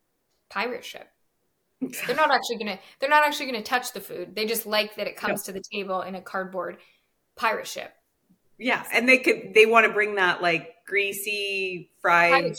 pirate 0.49 0.85
ship. 0.85 1.07
They're 2.07 2.15
not 2.15 2.31
actually 2.31 2.57
gonna. 2.57 2.79
They're 2.99 3.09
not 3.09 3.25
actually 3.25 3.47
gonna 3.47 3.61
touch 3.61 3.91
the 3.91 3.99
food. 3.99 4.33
They 4.35 4.45
just 4.45 4.65
like 4.65 4.95
that 4.95 5.07
it 5.07 5.17
comes 5.17 5.43
to 5.43 5.51
the 5.51 5.61
table 5.73 6.01
in 6.01 6.15
a 6.15 6.21
cardboard 6.21 6.77
pirate 7.35 7.67
ship. 7.67 7.93
yeah, 8.57 8.85
and 8.93 9.07
they 9.07 9.17
could 9.17 9.53
they 9.53 9.65
want 9.65 9.85
to 9.85 9.91
bring 9.91 10.15
that 10.15 10.41
like 10.41 10.75
greasy 10.87 11.91
fried 12.01 12.55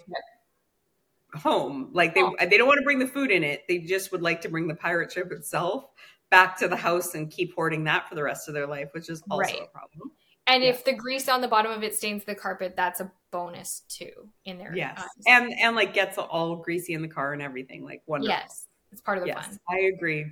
home. 1.35 1.91
Like 1.93 2.15
they 2.15 2.23
Oh. 2.23 2.37
they 2.39 2.59
don't 2.59 2.67
want 2.69 2.79
to 2.79 2.85
bring 2.85 2.99
the 2.99 3.07
food 3.09 3.31
in 3.31 3.43
it. 3.43 3.65
They 3.69 3.79
just 3.79 4.13
would 4.13 4.23
like 4.23 4.43
to 4.43 4.49
bring 4.51 4.69
the 4.69 4.75
pirate 4.75 5.11
ship 5.13 5.33
itself 5.33 5.87
back 6.31 6.59
to 6.59 6.69
the 6.69 6.77
house 6.77 7.15
and 7.15 7.31
keep 7.31 7.55
hoarding 7.55 7.85
that 7.85 8.09
for 8.09 8.15
the 8.15 8.23
rest 8.23 8.49
of 8.49 8.55
their 8.55 8.67
life, 8.67 8.89
which 8.93 9.09
is 9.09 9.23
also 9.31 9.41
Right. 9.43 9.63
a 9.63 9.67
problem. 9.67 10.13
And 10.49 10.63
if 10.63 10.85
the 10.85 10.93
grease 10.93 11.29
on 11.29 11.41
the 11.41 11.49
bottom 11.49 11.73
of 11.73 11.83
it 11.83 11.95
stains 11.95 12.25
the 12.25 12.35
carpet, 12.35 12.75
that's 12.77 13.01
a 13.01 13.11
bonus 13.33 13.83
too 13.89 14.29
in 14.45 14.59
there. 14.59 14.73
Yes. 14.75 14.99
eyes. 14.99 15.25
And 15.27 15.53
and 15.61 15.75
like 15.77 15.93
gets 15.93 16.19
all 16.19 16.57
greasy 16.57 16.93
in 16.93 17.03
the 17.03 17.09
car 17.09 17.33
and 17.33 17.43
everything. 17.43 17.85
Like 17.85 18.03
wonderful. 18.07 18.37
yes, 18.37 18.69
it's 18.93 19.01
part 19.01 19.19
of 19.19 19.25
the 19.25 19.29
Yes, 19.29 19.47
fun. 19.47 19.59
I 19.69 19.79
agree. 19.95 20.27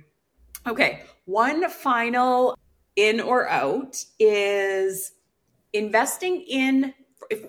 Okay. 0.67 1.03
One 1.25 1.69
final 1.69 2.57
in 2.95 3.19
or 3.19 3.47
out 3.49 4.03
is 4.19 5.11
investing 5.73 6.41
in 6.43 6.93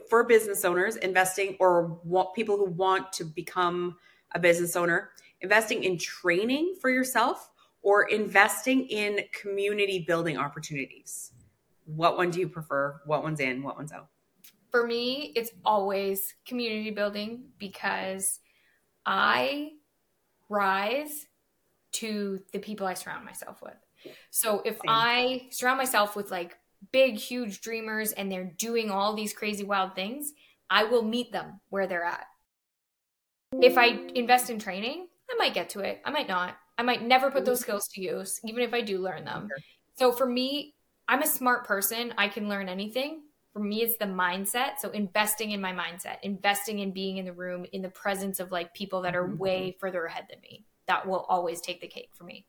for 0.09 0.25
business 0.25 0.65
owners, 0.65 0.97
investing 0.97 1.57
or 1.61 2.01
people 2.35 2.57
who 2.57 2.71
want 2.71 3.13
to 3.13 3.25
become 3.25 3.97
a 4.35 4.39
business 4.39 4.75
owner, 4.75 5.11
investing 5.41 5.85
in 5.85 5.99
training 5.99 6.77
for 6.81 6.91
yourself 6.91 7.51
or 7.83 8.09
investing 8.09 8.87
in 8.89 9.21
community 9.33 10.05
building 10.07 10.37
opportunities. 10.37 11.33
What 11.87 12.17
one 12.17 12.31
do 12.31 12.41
you 12.41 12.49
prefer? 12.49 13.01
What 13.07 13.23
one's 13.23 13.41
in? 13.41 13.63
What 13.63 13.77
one's 13.77 13.93
out? 13.93 14.09
For 14.71 14.87
me, 14.87 15.33
it's 15.35 15.51
always 15.65 16.35
community 16.47 16.91
building 16.91 17.45
because 17.59 18.41
I 19.07 19.71
rise 20.49 21.27
to 21.93 22.41
the 22.53 22.59
people 22.59 22.87
I 22.87 22.95
surround 22.95 23.25
myself 23.25 23.63
with. 23.63 23.77
So 24.31 24.61
if 24.65 24.75
Same. 24.75 24.83
I 24.89 25.49
surround 25.51 25.79
myself 25.79 26.15
with 26.15 26.31
like 26.31 26.59
big, 26.93 27.17
huge 27.17 27.61
dreamers 27.61 28.13
and 28.13 28.31
they're 28.31 28.53
doing 28.59 28.91
all 28.91 29.15
these 29.15 29.33
crazy, 29.33 29.65
wild 29.65 29.95
things, 29.95 30.33
I 30.69 30.85
will 30.85 31.03
meet 31.03 31.33
them 31.33 31.61
where 31.71 31.87
they're 31.87 32.05
at. 32.05 32.27
If 33.63 33.79
I 33.79 33.99
invest 34.15 34.51
in 34.51 34.59
training, 34.59 35.07
I 35.31 35.37
might 35.39 35.55
get 35.55 35.71
to 35.71 35.81
it. 35.81 36.01
I 36.05 36.11
might 36.11 36.29
not. 36.29 36.57
I 36.79 36.83
might 36.83 37.03
never 37.03 37.31
put 37.31 37.45
those 37.45 37.61
skills 37.61 37.89
to 37.95 38.03
use, 38.03 38.39
even 38.45 38.63
if 38.63 38.75
I 38.75 38.83
do 38.83 38.99
learn 38.99 39.25
them. 39.25 39.49
So 39.99 40.13
for 40.13 40.27
me, 40.27 40.75
I'm 41.09 41.23
a 41.23 41.27
smart 41.27 41.67
person. 41.67 42.15
I 42.19 42.29
can 42.29 42.49
learn 42.49 42.69
anything. 42.69 43.23
For 43.53 43.61
me, 43.61 43.83
it's 43.83 43.97
the 43.97 44.07
mindset. 44.07 44.79
So 44.79 44.91
investing 44.91 45.53
in 45.53 45.61
my 45.61 45.73
mindset, 45.73 46.19
investing 46.23 46.81
in 46.81 46.93
being 46.93 47.17
in 47.17 47.25
the 47.25 47.33
room, 47.33 47.65
in 47.73 47.83
the 47.83 47.89
presence 47.89 48.41
of 48.41 48.53
like 48.53 48.75
people 48.75 49.03
that 49.03 49.17
are 49.17 49.27
Mhm. 49.27 49.39
way 49.39 49.77
further 49.81 50.05
ahead 50.05 50.27
than 50.29 50.41
me. 50.41 50.67
That 50.87 51.07
will 51.07 51.25
always 51.29 51.61
take 51.61 51.81
the 51.81 51.89
cake 51.89 52.11
for 52.13 52.25
me. 52.25 52.47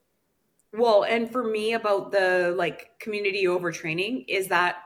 Well, 0.74 1.04
and 1.04 1.32
for 1.32 1.43
me 1.43 1.74
about 1.74 2.12
the 2.12 2.54
like 2.58 3.00
community 3.00 3.46
overtraining 3.46 4.26
is 4.28 4.48
that 4.50 4.84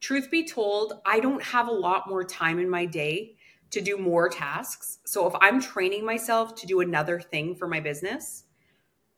truth 0.00 0.30
be 0.30 0.44
told, 0.44 1.00
I 1.06 1.20
don't 1.20 1.42
have 1.42 1.68
a 1.68 1.72
lot 1.72 2.08
more 2.08 2.24
time 2.24 2.58
in 2.58 2.68
my 2.68 2.86
day 2.86 3.36
to 3.70 3.80
do 3.80 3.98
more 3.98 4.28
tasks. 4.28 4.98
So 5.06 5.26
if 5.26 5.34
I'm 5.40 5.60
training 5.60 6.04
myself 6.04 6.54
to 6.56 6.66
do 6.66 6.80
another 6.80 7.20
thing 7.20 7.54
for 7.54 7.66
my 7.66 7.80
business, 7.80 8.44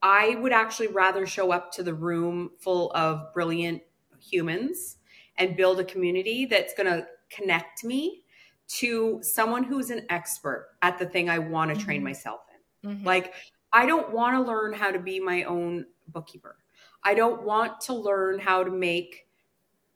I 0.02 0.36
would 0.36 0.52
actually 0.52 0.88
rather 0.88 1.26
show 1.26 1.50
up 1.52 1.72
to 1.72 1.82
the 1.82 1.94
room 1.94 2.52
full 2.58 2.92
of 2.92 3.32
brilliant 3.32 3.82
humans 4.20 4.98
and 5.36 5.56
build 5.56 5.80
a 5.80 5.84
community 5.84 6.46
that's 6.46 6.74
going 6.74 6.86
to 6.86 7.06
connect 7.30 7.84
me 7.84 8.24
to 8.68 9.18
someone 9.22 9.64
who's 9.64 9.90
an 9.90 10.06
expert 10.10 10.76
at 10.82 10.98
the 10.98 11.06
thing 11.06 11.28
I 11.30 11.38
want 11.38 11.70
to 11.70 11.76
train 11.76 12.00
Mhm. 12.00 12.04
myself 12.04 12.40
in. 12.52 12.90
Mhm. 12.90 13.04
Like, 13.04 13.34
I 13.72 13.86
don't 13.86 14.12
want 14.12 14.34
to 14.36 14.40
learn 14.42 14.72
how 14.72 14.90
to 14.90 14.98
be 14.98 15.20
my 15.20 15.44
own 15.44 15.86
bookkeeper. 16.08 16.58
I 17.02 17.14
don't 17.14 17.42
want 17.42 17.80
to 17.82 17.94
learn 17.94 18.38
how 18.38 18.64
to 18.64 18.70
make, 18.70 19.28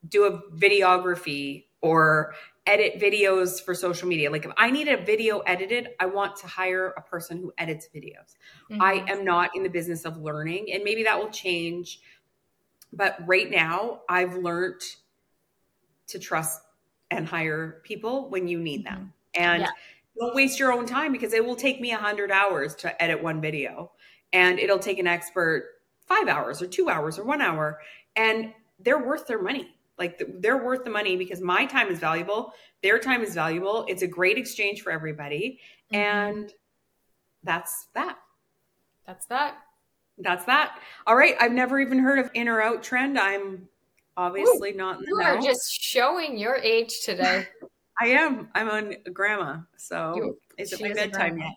do 0.09 0.25
a 0.25 0.51
videography 0.53 1.67
or 1.81 2.35
edit 2.66 3.01
videos 3.01 3.62
for 3.62 3.75
social 3.75 4.09
media. 4.09 4.31
Like, 4.31 4.44
if 4.44 4.53
I 4.57 4.70
need 4.70 4.88
a 4.88 4.96
video 4.96 5.40
edited, 5.40 5.90
I 6.01 6.07
want 6.07 6.37
to 6.37 6.46
hire 6.46 6.90
a 6.90 7.03
person 7.03 7.38
who 7.38 7.53
edits 7.59 7.88
videos. 7.94 8.37
I 8.81 8.94
Mhm. 8.94 9.11
am 9.11 9.25
not 9.25 9.57
in 9.57 9.62
the 9.62 9.68
business 9.70 10.05
of 10.05 10.16
learning, 10.18 10.72
and 10.72 10.85
maybe 10.85 11.03
that 11.05 11.18
will 11.18 11.31
change. 11.31 12.01
But 12.92 13.16
right 13.27 13.51
now, 13.51 14.03
I've 14.09 14.35
learned 14.37 14.83
to 16.09 16.18
trust 16.18 16.62
and 17.11 17.27
hire 17.27 17.81
people 17.85 18.29
when 18.31 18.48
you 18.48 18.59
need 18.59 18.85
them. 18.85 19.12
And 19.35 19.62
Yeah. 19.62 19.70
don't 20.18 20.35
waste 20.35 20.59
your 20.59 20.72
own 20.72 20.87
time 20.87 21.12
because 21.12 21.33
it 21.33 21.44
will 21.44 21.57
take 21.57 21.81
me 21.81 21.92
100 21.92 22.31
hours 22.31 22.75
to 22.77 23.03
edit 23.03 23.22
one 23.22 23.40
video, 23.40 23.92
and 24.33 24.59
it'll 24.59 24.79
take 24.79 24.98
an 24.98 25.07
expert 25.07 25.81
five 26.07 26.29
hours 26.29 26.61
or 26.61 26.66
two 26.66 26.88
hours 26.90 27.18
or 27.18 27.25
one 27.25 27.40
hour. 27.40 27.81
And 28.16 28.55
they're 28.79 28.98
worth 29.05 29.27
their 29.27 29.40
money. 29.40 29.75
Like 30.03 30.21
they're 30.41 30.57
worth 30.57 30.83
the 30.83 30.91
money 30.91 31.17
because 31.17 31.41
my 31.41 31.65
time 31.65 31.87
is 31.87 32.01
valuable, 32.01 32.53
their 32.83 32.99
time 32.99 33.23
is 33.23 33.35
valuable. 33.35 33.87
It's 33.88 34.03
a 34.03 34.09
great 34.09 34.37
exchange 34.37 34.83
for 34.83 34.91
everybody. 34.91 35.61
Mhm. 35.93 35.97
And 35.97 36.53
that's 37.45 37.87
that. 37.95 38.19
That's 39.07 39.27
that. 39.27 39.59
That's 40.19 40.45
that. 40.47 40.81
All 41.07 41.15
right. 41.15 41.37
I've 41.41 41.53
never 41.53 41.79
even 41.79 42.01
heard 42.01 42.19
of 42.19 42.33
in 42.35 42.49
or 42.49 42.61
out 42.61 42.83
trend. 42.83 43.17
I'm 43.17 43.69
obviously 44.17 44.73
Ooh, 44.73 44.77
not 44.77 44.99
You 45.07 45.19
know. 45.19 45.25
are 45.25 45.41
just 45.41 45.73
showing 45.73 46.37
your 46.37 46.57
age 46.57 47.03
today. 47.05 47.47
I 48.01 48.09
am. 48.09 48.49
I'm 48.57 48.69
on 48.71 48.97
grandma. 49.12 49.59
So 49.77 50.15
you, 50.17 50.38
is 50.59 50.73
it 50.73 50.81
my 50.81 50.93
bedtime 50.93 51.38
yet? 51.38 51.53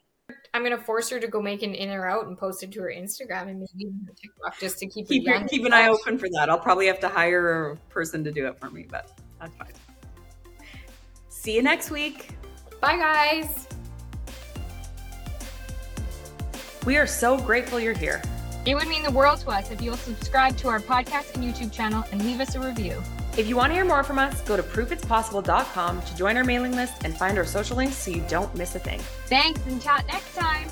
I'm 0.55 0.63
gonna 0.63 0.77
force 0.77 1.09
her 1.09 1.19
to 1.19 1.27
go 1.27 1.41
make 1.41 1.63
an 1.63 1.75
in 1.75 1.89
or 1.89 2.07
out 2.07 2.27
and 2.27 2.37
post 2.37 2.63
it 2.63 2.71
to 2.71 2.81
her 2.83 2.87
Instagram 2.87 3.49
and 3.49 3.59
maybe 3.59 3.91
TikTok 4.15 4.57
just 4.57 4.79
to 4.79 4.87
keep 4.87 5.05
keep, 5.05 5.25
your, 5.25 5.45
keep 5.49 5.65
an 5.65 5.73
eye 5.73 5.89
open 5.89 6.17
for 6.17 6.29
that. 6.29 6.49
I'll 6.49 6.57
probably 6.57 6.87
have 6.87 7.01
to 7.01 7.09
hire 7.09 7.71
a 7.71 7.75
person 7.89 8.23
to 8.23 8.31
do 8.31 8.47
it 8.47 8.57
for 8.57 8.69
me, 8.69 8.85
but 8.89 9.19
that's 9.37 9.53
fine. 9.57 9.73
See 11.27 11.55
you 11.55 11.61
next 11.61 11.91
week. 11.91 12.29
Bye, 12.79 12.95
guys. 12.95 13.67
We 16.85 16.95
are 16.95 17.07
so 17.07 17.37
grateful 17.37 17.77
you're 17.77 17.93
here. 17.93 18.21
It 18.65 18.75
would 18.75 18.87
mean 18.87 19.03
the 19.03 19.11
world 19.11 19.41
to 19.41 19.49
us 19.49 19.71
if 19.71 19.81
you'll 19.81 19.97
subscribe 19.97 20.55
to 20.59 20.69
our 20.69 20.79
podcast 20.79 21.35
and 21.35 21.43
YouTube 21.43 21.73
channel 21.73 22.05
and 22.13 22.23
leave 22.23 22.39
us 22.39 22.55
a 22.55 22.61
review. 22.61 23.03
If 23.37 23.49
you 23.49 23.57
want 23.57 23.71
to 23.71 23.73
hear 23.73 23.83
more 23.83 24.01
from 24.01 24.17
us, 24.17 24.39
go 24.41 24.55
to 24.55 24.63
proofitspossible.com 24.63 26.01
to 26.01 26.15
join 26.15 26.37
our 26.37 26.45
mailing 26.45 26.71
list 26.71 27.03
and 27.03 27.15
find 27.15 27.37
our 27.37 27.45
social 27.45 27.75
links 27.75 27.97
so 27.97 28.11
you 28.11 28.23
don't 28.29 28.53
miss 28.55 28.75
a 28.75 28.79
thing. 28.79 28.99
Thanks 29.27 29.59
and 29.65 29.81
chat 29.81 30.05
next 30.07 30.33
time. 30.35 30.69